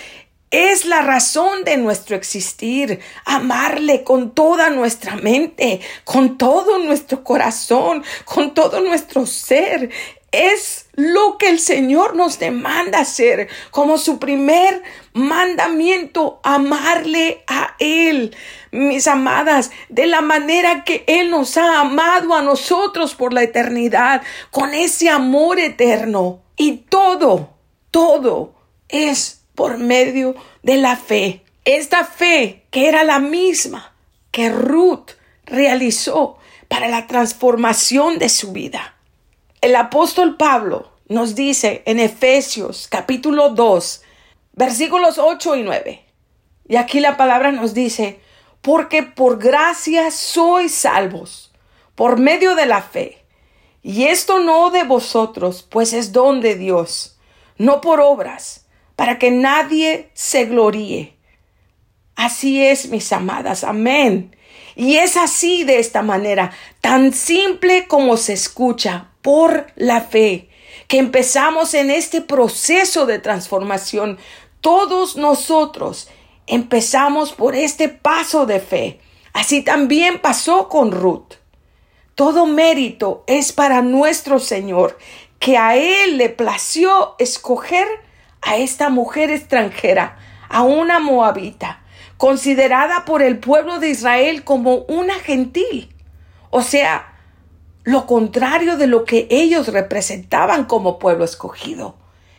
Es 0.51 0.85
la 0.85 1.03
razón 1.03 1.63
de 1.63 1.77
nuestro 1.77 2.17
existir, 2.17 2.99
amarle 3.25 4.03
con 4.03 4.35
toda 4.35 4.69
nuestra 4.71 5.15
mente, 5.15 5.81
con 6.03 6.39
todo 6.39 6.79
nuestro 6.81 7.23
corazón, 7.23 8.03
con 8.25 8.53
todo 8.53 8.81
nuestro 8.81 9.27
ser. 9.27 9.91
Es 10.33 10.87
lo 11.01 11.39
que 11.39 11.49
el 11.49 11.59
Señor 11.59 12.15
nos 12.15 12.39
demanda 12.39 13.01
hacer 13.01 13.49
como 13.71 13.99
su 13.99 14.19
primer 14.19 14.83
mandamiento, 15.13 16.41
amarle 16.43 17.43
a 17.47 17.75
Él, 17.79 18.37
mis 18.71 19.07
amadas, 19.07 19.71
de 19.89 20.07
la 20.07 20.21
manera 20.21 20.85
que 20.85 21.05
Él 21.07 21.31
nos 21.31 21.57
ha 21.57 21.81
amado 21.81 22.35
a 22.35 22.43
nosotros 22.43 23.15
por 23.15 23.33
la 23.33 23.43
eternidad, 23.43 24.23
con 24.51 24.75
ese 24.75 25.09
amor 25.09 25.59
eterno. 25.59 26.41
Y 26.57 26.79
todo, 26.89 27.51
todo 27.91 28.55
es 28.89 29.43
por 29.55 29.79
medio 29.79 30.35
de 30.63 30.77
la 30.77 30.97
fe. 30.97 31.43
Esta 31.65 32.05
fe 32.05 32.67
que 32.71 32.89
era 32.89 33.05
la 33.05 33.19
misma 33.19 33.95
que 34.31 34.51
Ruth 34.51 35.13
realizó 35.47 36.39
para 36.69 36.89
la 36.89 37.07
transformación 37.07 38.19
de 38.19 38.29
su 38.29 38.53
vida. 38.53 38.95
El 39.61 39.77
apóstol 39.77 40.37
Pablo 40.37 40.90
nos 41.11 41.35
dice 41.35 41.83
en 41.87 41.99
Efesios 41.99 42.87
capítulo 42.89 43.51
2, 43.51 44.03
versículos 44.53 45.19
8 45.19 45.57
y 45.57 45.63
9. 45.65 46.05
Y 46.69 46.77
aquí 46.77 47.01
la 47.01 47.17
palabra 47.17 47.51
nos 47.51 47.75
dice, 47.75 48.21
porque 48.63 49.03
por 49.03 49.41
gracia 49.41 50.13
sois 50.13 50.73
salvos, 50.73 51.53
por 51.97 52.21
medio 52.21 52.55
de 52.55 52.67
la 52.67 52.81
fe. 52.81 53.25
Y 53.83 54.05
esto 54.05 54.39
no 54.39 54.71
de 54.71 54.85
vosotros, 54.85 55.67
pues 55.69 55.95
es 55.95 56.13
don 56.13 56.41
de 56.41 56.55
Dios, 56.55 57.19
no 57.59 57.81
por 57.81 58.01
obras, 58.01 58.67
para 58.95 59.19
que 59.19 59.33
nadie 59.33 60.11
se 60.15 60.45
gloríe. 60.45 61.17
Así 62.15 62.65
es, 62.65 62.89
mis 62.89 63.13
amadas, 63.13 63.65
amén. 63.65 64.37
Y 64.77 64.99
es 64.99 65.17
así 65.17 65.65
de 65.65 65.81
esta 65.81 66.03
manera, 66.03 66.53
tan 66.81 67.13
simple 67.13 67.89
como 67.89 68.17
se 68.17 68.35
escucha, 68.35 69.11
por 69.23 69.67
la 69.75 70.03
fe, 70.03 70.50
que 70.91 70.99
empezamos 70.99 71.75
en 71.75 71.89
este 71.89 72.21
proceso 72.21 73.07
de 73.07 73.21
transformación. 73.21 74.19
Todos 74.61 75.15
nosotros 75.15 76.09
empezamos 76.49 77.31
por 77.31 77.55
este 77.55 77.89
paso 77.89 78.45
de 78.45 78.59
fe. 78.59 79.01
Así 79.33 79.63
también 79.63 80.19
pasó 80.19 80.69
con 80.69 80.91
Ruth. 80.91 81.35
Todo 82.17 82.45
mérito 82.45 83.23
es 83.29 83.53
para 83.53 83.83
nuestro 83.83 84.41
Señor, 84.41 84.99
que 85.39 85.57
a 85.57 85.77
Él 85.77 86.19
le 86.19 86.29
plació 86.29 87.15
escoger 87.21 87.87
a 88.43 88.57
esta 88.57 88.91
mujer 88.91 89.31
extranjera, 89.31 90.19
a 90.49 90.63
una 90.63 90.99
moabita, 90.99 91.85
considerada 92.17 93.05
por 93.05 93.23
el 93.23 93.39
pueblo 93.39 93.79
de 93.79 93.91
Israel 93.91 94.43
como 94.43 94.79
una 94.89 95.15
gentil. 95.21 95.95
O 96.51 96.63
sea, 96.63 97.10
lo 97.85 98.07
contrario 98.07 98.77
de 98.77 98.87
lo 98.87 99.05
que 99.05 99.27
ellos 99.31 99.69
representaban 99.69 100.65
como 100.65 100.99
pueblo 100.99 101.25
escogido. 101.25 101.97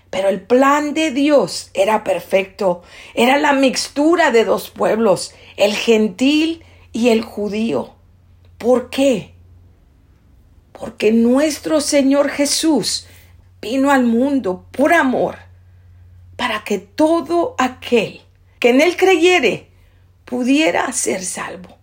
Pero 0.10 0.28
el 0.28 0.42
plan 0.42 0.94
de 0.94 1.12
Dios 1.12 1.72
era 1.74 2.04
perfecto, 2.04 2.84
era 3.16 3.38
la 3.38 3.54
mixtura 3.54 4.32
de 4.32 4.44
dos 4.44 4.70
pueblos, 4.70 5.34
el 5.56 5.74
gentil 5.74 6.64
y 6.92 7.10
el 7.10 7.22
judío. 7.22 7.96
¿Por 8.58 8.90
qué? 8.90 9.34
Porque 10.74 11.12
nuestro 11.12 11.80
Señor 11.80 12.30
Jesús 12.30 13.08
vino 13.62 13.92
al 13.92 14.04
mundo 14.04 14.66
por 14.72 14.94
amor, 14.94 15.38
para 16.36 16.64
que 16.64 16.80
todo 16.80 17.56
aquel 17.58 18.22
que 18.60 18.70
en 18.70 18.82
Él 18.82 18.98
creyere 18.98 19.72
pudiera 20.26 20.92
ser 20.92 21.24
salvo. 21.24 21.78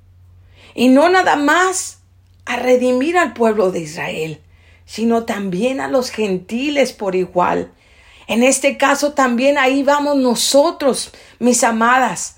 Y 0.75 0.89
no 0.89 1.09
nada 1.09 1.37
más 1.37 1.98
a 2.49 2.57
redimir 2.57 3.17
al 3.19 3.35
pueblo 3.35 3.71
de 3.71 3.81
Israel, 3.81 4.41
sino 4.87 5.25
también 5.25 5.81
a 5.81 5.89
los 5.89 6.11
gentiles 6.11 6.93
por 6.93 7.15
igual. 7.15 7.73
En 8.27 8.43
este 8.43 8.79
caso 8.79 9.13
también 9.13 9.59
ahí 9.59 9.83
vamos 9.83 10.17
nosotros, 10.17 11.13
mis 11.39 11.63
amadas. 11.63 12.37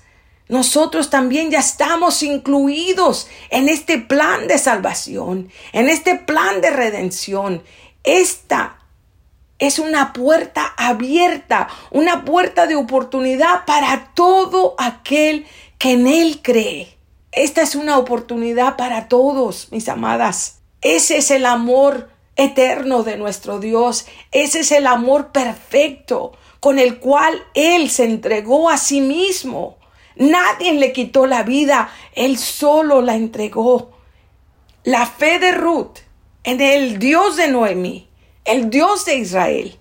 Nosotros 0.49 1.09
también 1.09 1.49
ya 1.49 1.59
estamos 1.59 2.21
incluidos 2.23 3.29
en 3.49 3.69
este 3.69 3.99
plan 3.99 4.49
de 4.49 4.57
salvación, 4.57 5.49
en 5.71 5.87
este 5.87 6.15
plan 6.15 6.59
de 6.59 6.71
redención. 6.71 7.63
Esta 8.03 8.79
es 9.59 9.79
una 9.79 10.11
puerta 10.11 10.73
abierta, 10.75 11.69
una 11.89 12.25
puerta 12.25 12.67
de 12.67 12.75
oportunidad 12.75 13.63
para 13.65 14.11
todo 14.13 14.75
aquel 14.77 15.45
que 15.77 15.91
en 15.93 16.07
Él 16.07 16.41
cree. 16.41 17.00
Esta 17.31 17.61
es 17.61 17.75
una 17.75 17.97
oportunidad 17.97 18.75
para 18.75 19.07
todos, 19.07 19.69
mis 19.71 19.87
amadas. 19.87 20.59
Ese 20.81 21.17
es 21.17 21.31
el 21.31 21.45
amor 21.45 22.09
eterno 22.35 23.03
de 23.03 23.17
nuestro 23.17 23.59
Dios. 23.59 24.05
Ese 24.33 24.59
es 24.59 24.71
el 24.73 24.85
amor 24.85 25.31
perfecto 25.31 26.33
con 26.59 26.77
el 26.77 26.99
cual 26.99 27.41
Él 27.53 27.89
se 27.89 28.03
entregó 28.03 28.69
a 28.69 28.77
sí 28.77 28.99
mismo. 28.99 29.77
Nadie 30.17 30.73
le 30.73 30.91
quitó 30.91 31.25
la 31.25 31.43
vida, 31.43 31.89
Él 32.15 32.37
solo 32.37 33.01
la 33.01 33.15
entregó. 33.15 33.91
La 34.83 35.05
fe 35.05 35.39
de 35.39 35.53
Ruth 35.53 35.99
en 36.43 36.59
el 36.59 36.99
Dios 36.99 37.37
de 37.37 37.47
Noemí, 37.47 38.09
el 38.43 38.69
Dios 38.69 39.05
de 39.05 39.15
Israel, 39.15 39.79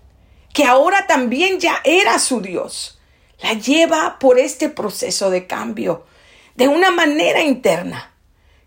que 0.52 0.64
ahora 0.64 1.06
también 1.08 1.58
ya 1.58 1.80
era 1.84 2.18
su 2.18 2.40
Dios, 2.40 3.00
la 3.42 3.54
lleva 3.54 4.18
por 4.20 4.38
este 4.38 4.68
proceso 4.68 5.30
de 5.30 5.46
cambio 5.46 6.04
de 6.60 6.68
una 6.68 6.90
manera 6.90 7.42
interna, 7.42 8.12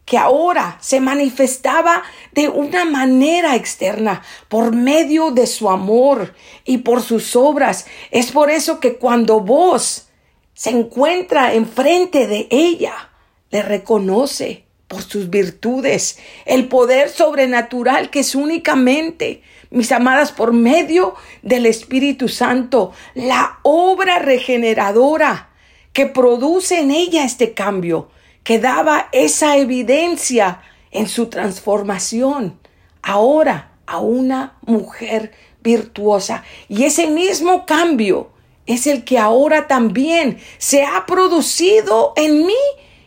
que 0.04 0.18
ahora 0.18 0.80
se 0.82 1.00
manifestaba 1.00 2.02
de 2.32 2.50
una 2.50 2.86
manera 2.86 3.56
externa 3.56 4.24
por 4.50 4.76
medio 4.76 5.30
de 5.30 5.46
su 5.46 5.70
amor 5.70 6.34
y 6.66 6.80
por 6.80 7.04
sus 7.04 7.36
obras. 7.36 7.86
Es 8.10 8.32
por 8.32 8.50
eso 8.50 8.80
que 8.80 8.96
cuando 8.96 9.42
vos 9.42 10.08
se 10.56 10.72
encuentra 10.72 11.54
enfrente 11.54 12.26
de 12.26 12.48
ella, 12.50 13.12
le 13.52 13.62
reconoce 13.62 14.66
por 14.88 15.04
sus 15.04 15.30
virtudes, 15.30 16.18
el 16.46 16.70
poder 16.70 17.10
sobrenatural 17.10 18.10
que 18.10 18.22
es 18.22 18.34
únicamente, 18.34 19.44
mis 19.70 19.92
amadas, 19.92 20.32
por 20.32 20.52
medio 20.52 21.14
del 21.44 21.68
Espíritu 21.68 22.28
Santo, 22.28 22.92
la 23.14 23.60
obra 23.62 24.18
regeneradora 24.18 25.53
que 25.94 26.08
produce 26.08 26.80
en 26.80 26.92
ella 26.92 27.24
este 27.24 27.54
cambio, 27.54 28.10
que 28.44 28.60
daba 28.60 29.10
esa 29.12 29.58
evidencia 29.58 30.62
en 30.92 31.08
su 31.08 31.28
transformación, 31.28 32.60
ahora 33.02 33.72
a 33.86 34.00
una 34.00 34.58
mujer 34.66 35.32
virtuosa. 35.62 36.44
Y 36.68 36.84
ese 36.84 37.08
mismo 37.08 37.66
cambio 37.66 38.32
es 38.66 38.88
el 38.88 39.04
que 39.04 39.18
ahora 39.18 39.68
también 39.68 40.40
se 40.58 40.84
ha 40.84 41.06
producido 41.06 42.14
en 42.16 42.46
mí 42.46 42.54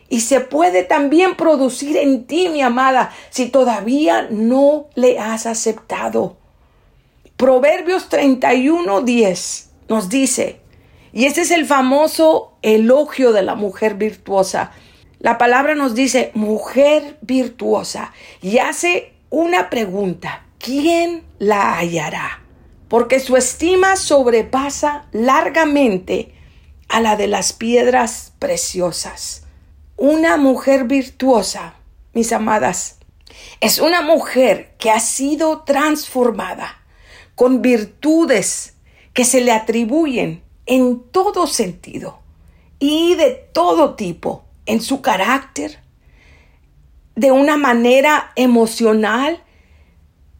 y 0.09 0.21
se 0.21 0.39
puede 0.39 0.83
también 0.83 1.35
producir 1.35 1.97
en 1.97 2.25
ti, 2.25 2.49
mi 2.49 2.61
amada, 2.61 3.11
si 3.29 3.47
todavía 3.47 4.27
no 4.31 4.87
le 4.95 5.19
has 5.19 5.45
aceptado. 5.45 6.37
Proverbios 7.35 8.09
31, 8.09 9.01
10 9.01 9.69
nos 9.89 10.09
dice, 10.09 10.61
y 11.17 11.25
ese 11.25 11.41
es 11.41 11.49
el 11.49 11.65
famoso 11.65 12.59
elogio 12.61 13.33
de 13.33 13.41
la 13.41 13.55
mujer 13.55 13.95
virtuosa. 13.95 14.69
la 15.17 15.39
palabra 15.39 15.73
nos 15.73 15.95
dice 15.95 16.29
mujer 16.35 17.17
virtuosa 17.21 18.13
y 18.39 18.59
hace 18.59 19.13
una 19.31 19.71
pregunta. 19.71 20.45
¿Quién 20.59 21.23
la 21.39 21.75
hallará? 21.75 22.43
Porque 22.87 23.19
su 23.19 23.35
estima 23.35 23.95
sobrepasa 23.95 25.07
largamente 25.11 26.35
a 26.87 27.01
la 27.01 27.15
de 27.15 27.25
las 27.25 27.51
piedras 27.51 28.33
preciosas. 28.37 29.41
Una 29.95 30.37
mujer 30.37 30.83
virtuosa, 30.83 31.77
mis 32.13 32.31
amadas, 32.31 32.99
es 33.59 33.79
una 33.79 34.03
mujer 34.03 34.75
que 34.77 34.91
ha 34.91 34.99
sido 34.99 35.63
transformada 35.63 36.77
con 37.33 37.63
virtudes 37.63 38.75
que 39.13 39.25
se 39.25 39.41
le 39.41 39.51
atribuyen 39.51 40.45
en 40.67 41.01
todo 41.11 41.47
sentido 41.47 42.19
y 42.79 43.15
de 43.15 43.31
todo 43.31 43.95
tipo, 43.95 44.45
en 44.65 44.81
su 44.81 45.01
carácter, 45.01 45.79
de 47.15 47.31
una 47.31 47.57
manera 47.57 48.31
emocional, 48.35 49.41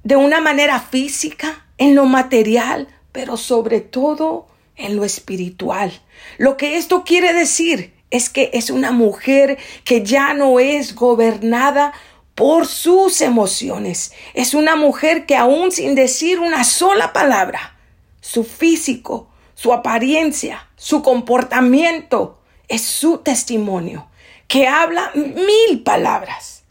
de 0.04 0.16
una 0.16 0.40
manera 0.42 0.80
física, 0.80 1.66
en 1.80 1.96
lo 1.96 2.06
material, 2.06 2.88
pero 3.12 3.38
sobre 3.38 3.82
todo 3.82 4.48
en 4.76 4.96
lo 4.96 5.04
espiritual. 5.04 5.92
Lo 6.38 6.58
que 6.58 6.78
esto 6.78 7.04
quiere 7.04 7.34
decir 7.34 7.94
es 8.12 8.30
que 8.30 8.52
es 8.54 8.70
una 8.70 8.92
mujer 8.92 9.58
que 9.84 10.04
ya 10.04 10.34
no 10.34 10.60
es 10.60 10.96
gobernada 10.96 11.94
por 12.36 12.68
sus 12.68 13.22
emociones. 13.22 14.12
Es 14.34 14.54
una 14.54 14.76
mujer 14.76 15.26
que 15.26 15.36
aún 15.36 15.72
sin 15.72 15.96
decir 15.96 16.40
una 16.40 16.64
sola 16.64 17.12
palabra, 17.12 17.76
su 18.22 18.44
físico, 18.44 19.30
su 19.58 19.74
apariencia, 19.74 20.70
su 20.76 21.02
comportamiento, 21.02 22.40
es 22.68 22.84
su 22.84 23.18
testimonio, 23.18 24.08
que 24.48 24.68
habla 24.68 25.12
mil 25.16 25.82
palabras. 25.82 26.64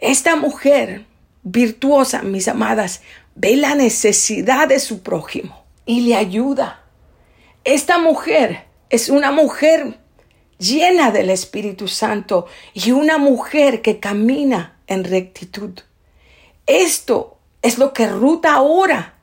Esta 0.00 0.36
mujer 0.36 1.06
virtuosa, 1.42 2.20
mis 2.20 2.46
amadas, 2.46 3.00
ve 3.36 3.56
la 3.56 3.74
necesidad 3.74 4.68
de 4.68 4.80
su 4.80 5.02
prójimo 5.02 5.64
y 5.86 6.02
le 6.02 6.14
ayuda. 6.14 6.84
Esta 7.64 7.96
mujer 7.96 8.66
es 8.90 9.08
una 9.08 9.32
mujer 9.32 9.98
llena 10.58 11.12
del 11.12 11.30
Espíritu 11.30 11.88
Santo 11.88 12.48
y 12.74 12.90
una 12.90 13.16
mujer 13.16 13.80
que 13.80 13.98
camina 13.98 14.78
en 14.88 15.04
rectitud. 15.04 15.80
Esto 16.66 17.38
es 17.62 17.78
lo 17.78 17.94
que 17.94 18.08
Ruth 18.08 18.44
ahora 18.44 19.19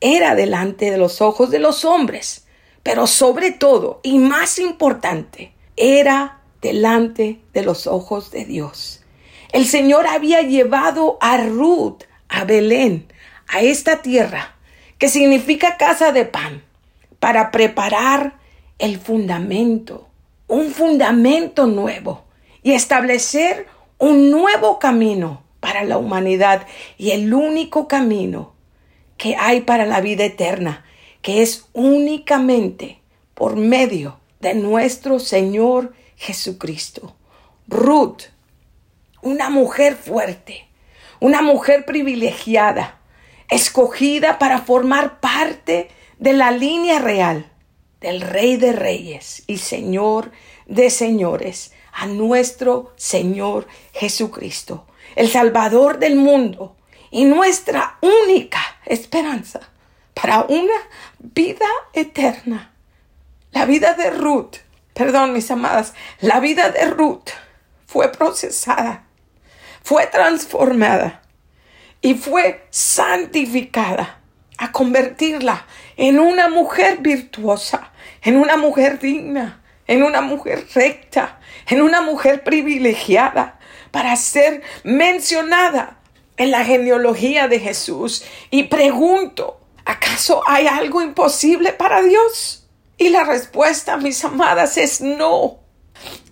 era 0.00 0.34
delante 0.34 0.90
de 0.90 0.98
los 0.98 1.20
ojos 1.20 1.50
de 1.50 1.58
los 1.58 1.84
hombres, 1.84 2.46
pero 2.82 3.06
sobre 3.06 3.50
todo 3.50 4.00
y 4.02 4.18
más 4.18 4.58
importante, 4.58 5.52
era 5.76 6.40
delante 6.62 7.40
de 7.52 7.62
los 7.62 7.86
ojos 7.86 8.30
de 8.30 8.44
Dios. 8.44 9.02
El 9.52 9.66
Señor 9.66 10.06
había 10.06 10.42
llevado 10.42 11.18
a 11.20 11.36
Ruth 11.38 12.02
a 12.28 12.44
Belén, 12.44 13.06
a 13.48 13.60
esta 13.60 14.02
tierra, 14.02 14.56
que 14.98 15.08
significa 15.08 15.76
casa 15.76 16.12
de 16.12 16.24
pan, 16.24 16.64
para 17.20 17.50
preparar 17.50 18.38
el 18.78 18.98
fundamento, 18.98 20.08
un 20.48 20.70
fundamento 20.70 21.66
nuevo 21.66 22.24
y 22.62 22.72
establecer 22.72 23.66
un 23.98 24.30
nuevo 24.30 24.78
camino 24.78 25.42
para 25.60 25.84
la 25.84 25.98
humanidad 25.98 26.66
y 26.98 27.12
el 27.12 27.32
único 27.32 27.88
camino 27.88 28.55
que 29.16 29.36
hay 29.36 29.62
para 29.62 29.86
la 29.86 30.00
vida 30.00 30.24
eterna, 30.24 30.84
que 31.22 31.42
es 31.42 31.66
únicamente 31.72 33.00
por 33.34 33.56
medio 33.56 34.18
de 34.40 34.54
nuestro 34.54 35.18
Señor 35.18 35.94
Jesucristo. 36.16 37.16
Ruth, 37.68 38.22
una 39.22 39.50
mujer 39.50 39.96
fuerte, 39.96 40.68
una 41.20 41.42
mujer 41.42 41.84
privilegiada, 41.84 43.00
escogida 43.50 44.38
para 44.38 44.60
formar 44.60 45.20
parte 45.20 45.88
de 46.18 46.32
la 46.32 46.50
línea 46.50 46.98
real 46.98 47.50
del 48.00 48.20
Rey 48.20 48.56
de 48.56 48.72
Reyes 48.72 49.42
y 49.46 49.58
Señor 49.58 50.32
de 50.66 50.90
Señores, 50.90 51.72
a 51.92 52.06
nuestro 52.06 52.92
Señor 52.96 53.66
Jesucristo, 53.94 54.86
el 55.14 55.28
Salvador 55.30 55.98
del 55.98 56.16
mundo 56.16 56.76
y 57.16 57.24
nuestra 57.24 57.96
única 58.02 58.60
esperanza 58.84 59.60
para 60.12 60.42
una 60.42 60.74
vida 61.18 61.64
eterna. 61.94 62.72
La 63.52 63.64
vida 63.64 63.94
de 63.94 64.10
Ruth, 64.10 64.56
perdón 64.92 65.32
mis 65.32 65.50
amadas, 65.50 65.94
la 66.20 66.40
vida 66.40 66.68
de 66.68 66.84
Ruth 66.90 67.30
fue 67.86 68.12
procesada, 68.12 69.04
fue 69.82 70.06
transformada 70.08 71.22
y 72.02 72.16
fue 72.16 72.66
santificada 72.68 74.20
a 74.58 74.70
convertirla 74.70 75.64
en 75.96 76.20
una 76.20 76.50
mujer 76.50 76.98
virtuosa, 76.98 77.92
en 78.20 78.36
una 78.36 78.58
mujer 78.58 78.98
digna, 78.98 79.62
en 79.86 80.02
una 80.02 80.20
mujer 80.20 80.66
recta, 80.74 81.40
en 81.66 81.80
una 81.80 82.02
mujer 82.02 82.44
privilegiada, 82.44 83.58
para 83.90 84.14
ser 84.16 84.62
mencionada 84.84 85.96
en 86.36 86.50
la 86.50 86.64
genealogía 86.64 87.48
de 87.48 87.60
Jesús. 87.60 88.24
Y 88.50 88.64
pregunto, 88.64 89.60
¿acaso 89.84 90.42
hay 90.46 90.66
algo 90.66 91.02
imposible 91.02 91.72
para 91.72 92.02
Dios? 92.02 92.66
Y 92.98 93.10
la 93.10 93.24
respuesta, 93.24 93.96
mis 93.96 94.24
amadas, 94.24 94.78
es 94.78 95.00
no. 95.00 95.58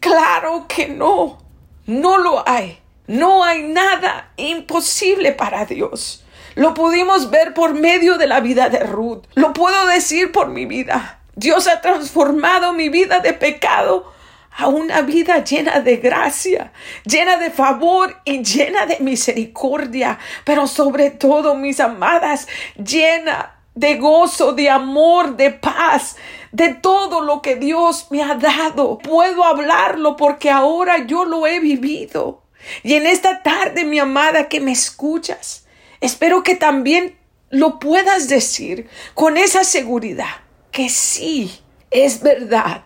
Claro 0.00 0.66
que 0.68 0.88
no. 0.88 1.38
No 1.86 2.18
lo 2.18 2.48
hay. 2.48 2.78
No 3.06 3.44
hay 3.44 3.62
nada 3.62 4.32
imposible 4.36 5.32
para 5.32 5.66
Dios. 5.66 6.24
Lo 6.54 6.72
pudimos 6.72 7.30
ver 7.30 7.52
por 7.52 7.74
medio 7.74 8.16
de 8.16 8.26
la 8.26 8.40
vida 8.40 8.68
de 8.70 8.80
Ruth. 8.80 9.24
Lo 9.34 9.52
puedo 9.52 9.86
decir 9.86 10.32
por 10.32 10.48
mi 10.48 10.66
vida. 10.66 11.20
Dios 11.34 11.66
ha 11.66 11.80
transformado 11.80 12.72
mi 12.72 12.88
vida 12.88 13.20
de 13.20 13.32
pecado 13.32 14.13
a 14.56 14.68
una 14.68 15.02
vida 15.02 15.42
llena 15.42 15.80
de 15.80 15.96
gracia, 15.96 16.72
llena 17.04 17.36
de 17.36 17.50
favor 17.50 18.20
y 18.24 18.42
llena 18.42 18.86
de 18.86 18.98
misericordia, 19.00 20.18
pero 20.44 20.66
sobre 20.66 21.10
todo, 21.10 21.54
mis 21.54 21.80
amadas, 21.80 22.46
llena 22.76 23.56
de 23.74 23.96
gozo, 23.96 24.52
de 24.52 24.70
amor, 24.70 25.36
de 25.36 25.50
paz, 25.50 26.16
de 26.52 26.74
todo 26.74 27.20
lo 27.20 27.42
que 27.42 27.56
Dios 27.56 28.06
me 28.10 28.22
ha 28.22 28.36
dado. 28.36 28.98
Puedo 28.98 29.44
hablarlo 29.44 30.16
porque 30.16 30.50
ahora 30.50 31.04
yo 31.06 31.24
lo 31.24 31.46
he 31.46 31.58
vivido. 31.58 32.42
Y 32.84 32.94
en 32.94 33.06
esta 33.06 33.42
tarde, 33.42 33.84
mi 33.84 33.98
amada, 33.98 34.48
que 34.48 34.60
me 34.60 34.70
escuchas, 34.70 35.66
espero 36.00 36.44
que 36.44 36.54
también 36.54 37.18
lo 37.50 37.78
puedas 37.80 38.28
decir 38.28 38.88
con 39.14 39.36
esa 39.36 39.64
seguridad 39.64 40.42
que 40.70 40.88
sí, 40.88 41.60
es 41.90 42.22
verdad 42.22 42.84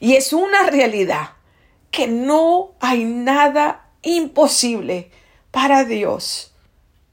y 0.00 0.14
es 0.14 0.32
una 0.32 0.64
realidad 0.64 1.30
que 1.90 2.06
no 2.06 2.74
hay 2.80 3.04
nada 3.04 3.88
imposible 4.02 5.10
para 5.50 5.84
Dios. 5.84 6.54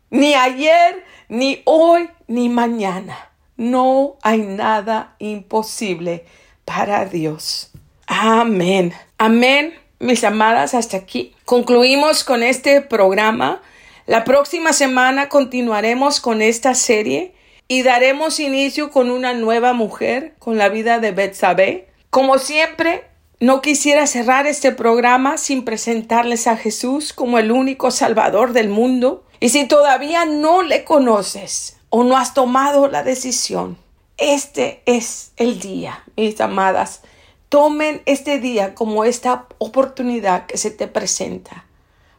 Ni 0.10 0.34
ayer, 0.36 1.04
ni 1.30 1.62
hoy, 1.66 2.10
ni 2.28 2.50
mañana. 2.50 3.32
No 3.56 4.18
hay 4.22 4.40
nada 4.40 5.16
imposible 5.20 6.26
para 6.66 7.06
Dios. 7.06 7.72
Amén. 8.08 8.94
Amén, 9.18 9.74
mis 10.00 10.24
amadas, 10.24 10.74
hasta 10.74 10.98
aquí. 10.98 11.34
Concluimos 11.46 12.24
con 12.24 12.44
este 12.44 12.82
programa. 12.82 13.62
La 14.06 14.24
próxima 14.24 14.74
semana 14.74 15.30
continuaremos 15.30 16.20
con 16.20 16.42
esta 16.42 16.76
serie 16.76 17.34
y 17.68 17.84
daremos 17.84 18.40
inicio 18.40 18.92
con 18.92 19.10
una 19.10 19.34
nueva 19.34 19.74
mujer, 19.74 20.36
con 20.40 20.58
la 20.58 20.70
vida 20.70 21.00
de 21.00 21.12
Betsabé. 21.12 21.88
Como 22.14 22.38
siempre, 22.38 23.06
no 23.40 23.64
quisiera 23.64 24.06
cerrar 24.06 24.46
este 24.46 24.72
programa 24.72 25.40
sin 25.40 25.66
presentarles 25.66 26.46
a 26.46 26.56
Jesús 26.56 27.12
como 27.12 27.40
el 27.40 27.52
único 27.52 27.90
Salvador 27.90 28.54
del 28.54 28.70
mundo. 28.70 29.26
Y 29.40 29.50
si 29.50 29.68
todavía 29.68 30.24
no 30.26 30.62
le 30.62 30.84
conoces 30.84 31.78
o 31.90 32.04
no 32.04 32.16
has 32.16 32.36
tomado 32.36 32.88
la 32.88 33.02
decisión, 33.02 33.80
este 34.18 34.84
es 34.86 35.32
el 35.38 35.60
día, 35.60 36.04
mis 36.16 36.40
amadas. 36.40 37.02
Tomen 37.50 38.04
este 38.06 38.38
día 38.38 38.76
como 38.76 39.06
esta 39.06 39.48
oportunidad 39.58 40.46
que 40.46 40.60
se 40.60 40.70
te 40.70 40.86
presenta 40.86 41.66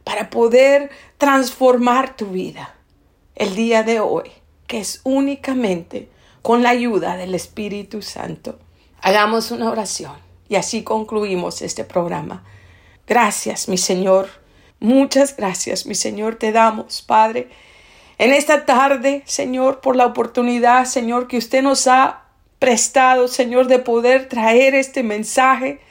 para 0.03 0.29
poder 0.29 0.89
transformar 1.17 2.17
tu 2.17 2.25
vida 2.31 2.75
el 3.35 3.55
día 3.55 3.83
de 3.83 4.01
hoy 4.01 4.29
que 4.67 4.79
es 4.79 4.99
únicamente 5.05 6.09
con 6.41 6.63
la 6.63 6.71
ayuda 6.71 7.15
del 7.15 7.33
Espíritu 7.33 8.01
Santo. 8.01 8.59
Hagamos 9.05 9.51
una 9.51 9.69
oración 9.69 10.13
y 10.49 10.55
así 10.55 10.81
concluimos 10.81 11.61
este 11.61 11.83
programa. 11.83 12.43
Gracias, 13.05 13.69
mi 13.69 13.77
Señor. 13.77 14.29
Muchas 14.79 15.37
gracias, 15.37 15.85
mi 15.85 15.93
Señor, 15.93 16.37
te 16.37 16.51
damos, 16.51 17.03
Padre, 17.03 17.49
en 18.17 18.33
esta 18.33 18.65
tarde, 18.65 19.21
Señor, 19.27 19.79
por 19.79 19.95
la 19.95 20.07
oportunidad, 20.07 20.85
Señor, 20.85 21.27
que 21.27 21.37
usted 21.37 21.61
nos 21.61 21.85
ha 21.85 22.23
prestado, 22.57 23.27
Señor, 23.27 23.67
de 23.67 23.77
poder 23.77 24.27
traer 24.27 24.73
este 24.73 25.03
mensaje. 25.03 25.81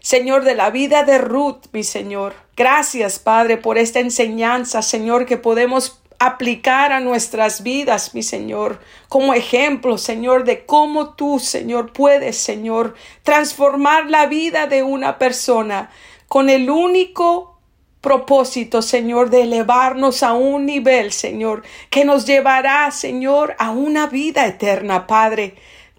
Señor, 0.00 0.42
de 0.42 0.56
la 0.56 0.70
vida 0.70 1.04
de 1.04 1.18
Ruth, 1.18 1.66
mi 1.72 1.84
Señor. 1.84 2.34
Gracias, 2.56 3.20
Padre, 3.20 3.56
por 3.56 3.78
esta 3.78 4.00
enseñanza, 4.00 4.82
Señor, 4.82 5.26
que 5.26 5.36
podemos 5.36 6.02
aplicar 6.18 6.92
a 6.92 7.00
nuestras 7.00 7.62
vidas, 7.62 8.14
mi 8.14 8.22
Señor, 8.22 8.80
como 9.08 9.34
ejemplo, 9.34 9.98
Señor, 9.98 10.44
de 10.44 10.64
cómo 10.64 11.14
tú, 11.14 11.38
Señor, 11.38 11.92
puedes, 11.92 12.36
Señor, 12.36 12.94
transformar 13.22 14.10
la 14.10 14.26
vida 14.26 14.66
de 14.66 14.82
una 14.82 15.18
persona 15.18 15.90
con 16.28 16.50
el 16.50 16.70
único 16.70 17.58
propósito, 18.00 18.82
Señor, 18.82 19.30
de 19.30 19.42
elevarnos 19.42 20.22
a 20.22 20.34
un 20.34 20.66
nivel, 20.66 21.10
Señor, 21.10 21.62
que 21.88 22.04
nos 22.04 22.26
llevará, 22.26 22.90
Señor, 22.90 23.56
a 23.58 23.70
una 23.70 24.06
vida 24.06 24.46
eterna, 24.46 25.06
Padre. 25.06 25.54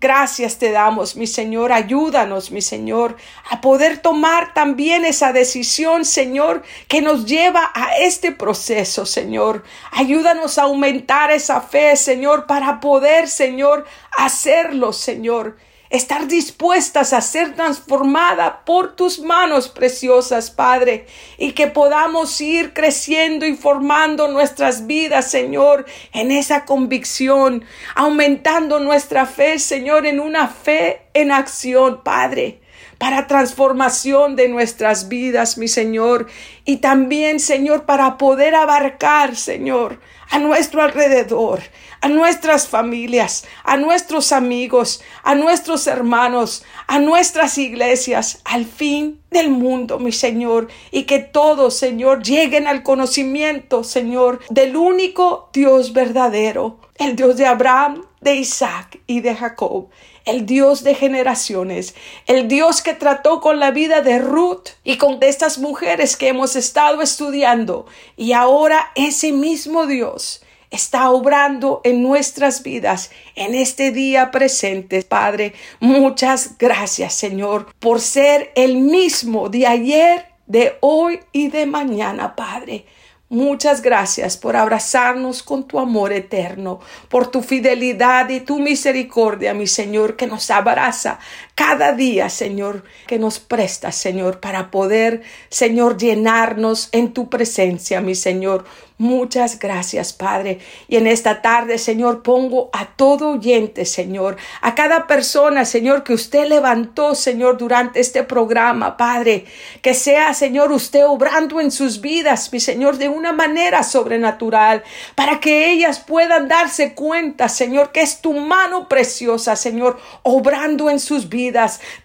Gracias 0.06 0.60
te 0.60 0.70
damos, 0.70 1.16
mi 1.16 1.26
Señor. 1.26 1.72
Ayúdanos, 1.72 2.52
mi 2.52 2.62
Señor, 2.62 3.18
a 3.50 3.60
poder 3.60 3.98
tomar 3.98 4.54
también 4.54 5.04
esa 5.04 5.34
decisión, 5.34 6.06
Señor, 6.06 6.62
que 6.88 7.02
nos 7.02 7.26
lleva 7.26 7.72
a 7.74 7.98
este 7.98 8.32
proceso, 8.32 9.08
Señor. 9.08 9.64
Ayúdanos 9.90 10.60
a 10.60 10.66
aumentar 10.66 11.32
esa 11.32 11.60
fe, 11.60 11.96
Señor, 11.96 12.46
para 12.46 12.80
poder, 12.80 13.28
Señor, 13.28 13.88
hacerlo, 14.16 14.94
Señor 14.94 15.56
estar 15.96 16.28
dispuestas 16.28 17.14
a 17.14 17.22
ser 17.22 17.56
transformada 17.56 18.64
por 18.66 18.96
tus 18.96 19.20
manos 19.20 19.70
preciosas, 19.70 20.52
Padre, 20.52 21.08
y 21.38 21.52
que 21.54 21.68
podamos 21.68 22.40
ir 22.42 22.74
creciendo 22.74 23.46
y 23.46 23.56
formando 23.56 24.28
nuestras 24.28 24.88
vidas, 24.88 25.30
Señor, 25.30 25.86
en 26.14 26.32
esa 26.32 26.66
convicción, 26.66 27.64
aumentando 27.96 28.80
nuestra 28.80 29.26
fe, 29.26 29.60
Señor, 29.60 30.06
en 30.06 30.20
una 30.20 30.48
fe 30.48 31.02
en 31.14 31.32
acción, 31.32 32.02
Padre 32.04 32.60
para 32.98 33.28
transformación 33.28 34.36
de 34.36 34.48
nuestras 34.48 35.10
vidas, 35.10 35.58
mi 35.58 35.68
Señor, 35.68 36.28
y 36.64 36.78
también, 36.78 37.40
Señor, 37.40 37.84
para 37.84 38.18
poder 38.18 38.56
abarcar, 38.56 39.36
Señor, 39.36 40.00
a 40.30 40.40
nuestro 40.40 40.82
alrededor, 40.82 41.60
a 42.06 42.08
nuestras 42.08 42.68
familias, 42.68 43.46
a 43.64 43.78
nuestros 43.78 44.32
amigos, 44.32 45.02
a 45.24 45.34
nuestros 45.34 45.88
hermanos, 45.88 46.64
a 46.86 47.00
nuestras 47.00 47.58
iglesias, 47.58 48.42
al 48.46 48.66
fin 48.66 49.20
del 49.32 49.50
mundo, 49.50 49.98
mi 49.98 50.12
Señor, 50.12 50.68
y 50.92 51.06
que 51.06 51.18
todos, 51.18 51.76
Señor, 51.76 52.22
lleguen 52.22 52.68
al 52.68 52.84
conocimiento, 52.84 53.84
Señor, 53.84 54.40
del 54.52 54.78
único 54.78 55.50
Dios 55.52 55.94
verdadero, 55.94 56.80
el 57.00 57.16
Dios 57.16 57.38
de 57.38 57.48
Abraham, 57.48 58.06
de 58.22 58.36
Isaac 58.36 59.00
y 59.08 59.22
de 59.22 59.34
Jacob, 59.34 59.90
el 60.26 60.46
Dios 60.46 60.84
de 60.84 60.94
generaciones, 60.94 61.96
el 62.28 62.48
Dios 62.48 62.84
que 62.84 62.94
trató 62.94 63.42
con 63.42 63.60
la 63.60 63.72
vida 63.72 64.02
de 64.02 64.20
Ruth 64.20 64.68
y 64.84 64.98
con 64.98 65.18
estas 65.22 65.58
mujeres 65.58 66.16
que 66.18 66.28
hemos 66.28 66.56
estado 66.56 67.02
estudiando. 67.02 67.88
Y 68.16 68.34
ahora 68.34 68.92
ese 68.94 69.32
mismo 69.32 69.88
Dios 69.88 70.44
está 70.72 71.10
obrando 71.10 71.82
en 71.84 72.02
nuestras 72.02 72.64
vidas 72.64 73.12
en 73.36 73.56
este 73.56 73.92
día 73.92 74.32
presente. 74.32 75.02
Padre, 75.04 75.54
muchas 75.80 76.58
gracias, 76.58 77.14
Señor, 77.14 77.74
por 77.80 78.02
ser 78.02 78.52
el 78.56 78.78
mismo 78.78 79.50
de 79.50 79.68
ayer, 79.68 80.26
de 80.48 80.78
hoy 80.82 81.20
y 81.32 81.50
de 81.50 81.66
mañana, 81.66 82.36
Padre. 82.36 82.86
Muchas 83.28 83.82
gracias 83.82 84.38
por 84.38 84.56
abrazarnos 84.56 85.42
con 85.42 85.68
tu 85.68 85.80
amor 85.80 86.14
eterno, 86.14 86.80
por 87.10 87.26
tu 87.32 87.42
fidelidad 87.42 88.30
y 88.30 88.40
tu 88.40 88.60
misericordia, 88.60 89.56
mi 89.56 89.66
Señor, 89.66 90.16
que 90.16 90.28
nos 90.28 90.52
abraza 90.52 91.18
cada 91.56 91.94
día, 91.94 92.30
Señor, 92.30 92.84
que 93.08 93.18
nos 93.18 93.40
presta, 93.40 93.94
Señor, 93.94 94.42
para 94.42 94.72
poder, 94.72 95.22
Señor, 95.50 95.98
llenarnos 95.98 96.90
en 96.92 97.14
tu 97.14 97.30
presencia, 97.30 98.02
mi 98.02 98.14
Señor. 98.14 98.66
Muchas 98.98 99.60
gracias, 99.60 100.14
Padre. 100.14 100.60
Y 100.88 100.96
en 100.96 101.08
esta 101.08 101.42
tarde, 101.42 101.78
Señor, 101.78 102.24
pongo 102.24 102.70
a 102.72 102.86
todo 102.96 103.32
oyente, 103.32 103.84
Señor, 103.84 104.38
a 104.62 104.74
cada 104.74 105.06
persona, 105.06 105.66
Señor, 105.66 106.06
que 106.06 106.14
usted 106.14 106.48
levantó, 106.48 107.14
Señor, 107.14 107.58
durante 107.58 108.00
este 108.00 108.24
programa, 108.24 108.96
Padre, 108.96 109.46
que 109.82 109.94
sea, 109.94 110.34
Señor, 110.34 110.72
usted 110.72 111.06
obrando 111.06 111.60
en 111.60 111.72
sus 111.72 112.00
vidas, 112.00 112.54
mi 112.54 112.62
Señor, 112.62 112.98
de 112.98 113.10
una 113.10 113.34
manera 113.34 113.84
sobrenatural, 113.84 114.82
para 115.14 115.42
que 115.42 115.72
ellas 115.72 116.00
puedan 116.00 116.48
darse 116.48 116.94
cuenta, 116.94 117.50
Señor, 117.50 117.92
que 117.92 118.02
es 118.02 118.22
tu 118.22 118.32
mano 118.32 118.88
preciosa, 118.88 119.58
Señor, 119.58 120.00
obrando 120.24 120.90
en 120.90 121.02
sus 121.02 121.28
vidas, 121.28 121.45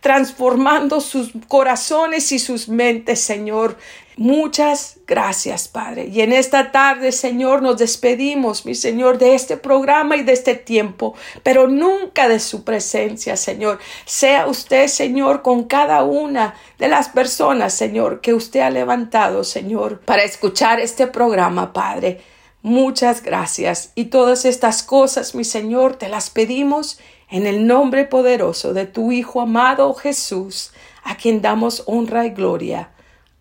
transformando 0.00 1.00
sus 1.00 1.30
corazones 1.48 2.32
y 2.32 2.38
sus 2.38 2.68
mentes, 2.68 3.20
Señor. 3.20 3.76
Muchas 4.16 4.98
gracias, 5.06 5.66
Padre. 5.66 6.08
Y 6.12 6.20
en 6.20 6.34
esta 6.34 6.72
tarde, 6.72 7.10
Señor, 7.10 7.62
nos 7.62 7.78
despedimos, 7.78 8.66
mi 8.66 8.74
Señor, 8.74 9.16
de 9.16 9.34
este 9.34 9.56
programa 9.56 10.16
y 10.16 10.24
de 10.24 10.34
este 10.34 10.54
tiempo, 10.54 11.14
pero 11.42 11.68
nunca 11.68 12.28
de 12.28 12.38
su 12.38 12.62
presencia, 12.62 13.38
Señor. 13.38 13.78
Sea 14.04 14.46
usted, 14.46 14.88
Señor, 14.88 15.40
con 15.40 15.64
cada 15.64 16.02
una 16.02 16.54
de 16.78 16.88
las 16.88 17.08
personas, 17.08 17.72
Señor, 17.72 18.20
que 18.20 18.34
usted 18.34 18.60
ha 18.60 18.68
levantado, 18.68 19.42
Señor, 19.42 20.00
para 20.00 20.22
escuchar 20.22 20.80
este 20.80 21.06
programa, 21.06 21.72
Padre. 21.72 22.20
Muchas 22.62 23.22
gracias. 23.22 23.92
Y 23.94 24.06
todas 24.06 24.44
estas 24.44 24.82
cosas, 24.82 25.34
mi 25.34 25.44
Señor, 25.44 25.96
te 25.96 26.10
las 26.10 26.28
pedimos 26.28 27.00
en 27.30 27.46
el 27.46 27.66
nombre 27.66 28.04
poderoso 28.04 28.74
de 28.74 28.86
tu 28.86 29.12
Hijo 29.12 29.40
amado 29.40 29.94
Jesús, 29.94 30.72
a 31.04 31.16
quien 31.16 31.40
damos 31.40 31.84
honra 31.86 32.26
y 32.26 32.30
gloria. 32.30 32.90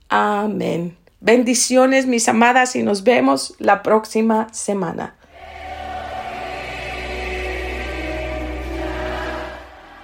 Amén. 0.07 0.97
Bendiciones, 1.19 2.05
mis 2.05 2.29
amadas, 2.29 2.75
y 2.75 2.83
nos 2.83 3.03
vemos 3.03 3.55
la 3.59 3.83
próxima 3.83 4.47
semana. 4.53 5.15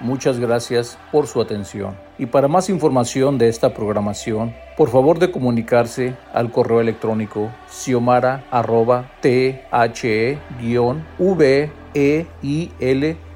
Muchas 0.02 0.40
gracias 0.40 1.00
por 1.12 1.26
su 1.26 1.42
atención. 1.42 1.98
Y 2.20 2.28
para 2.28 2.48
más 2.48 2.70
información 2.70 3.40
de 3.40 3.50
esta 3.50 3.74
programación, 3.74 4.54
por 4.78 4.90
favor 4.90 5.18
de 5.18 5.32
comunicarse 5.32 6.16
al 6.32 6.52
correo 6.52 6.80
electrónico 6.80 7.50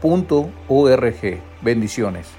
siomara.the-veil.org. 0.02 1.42
Bendiciones. 1.62 2.39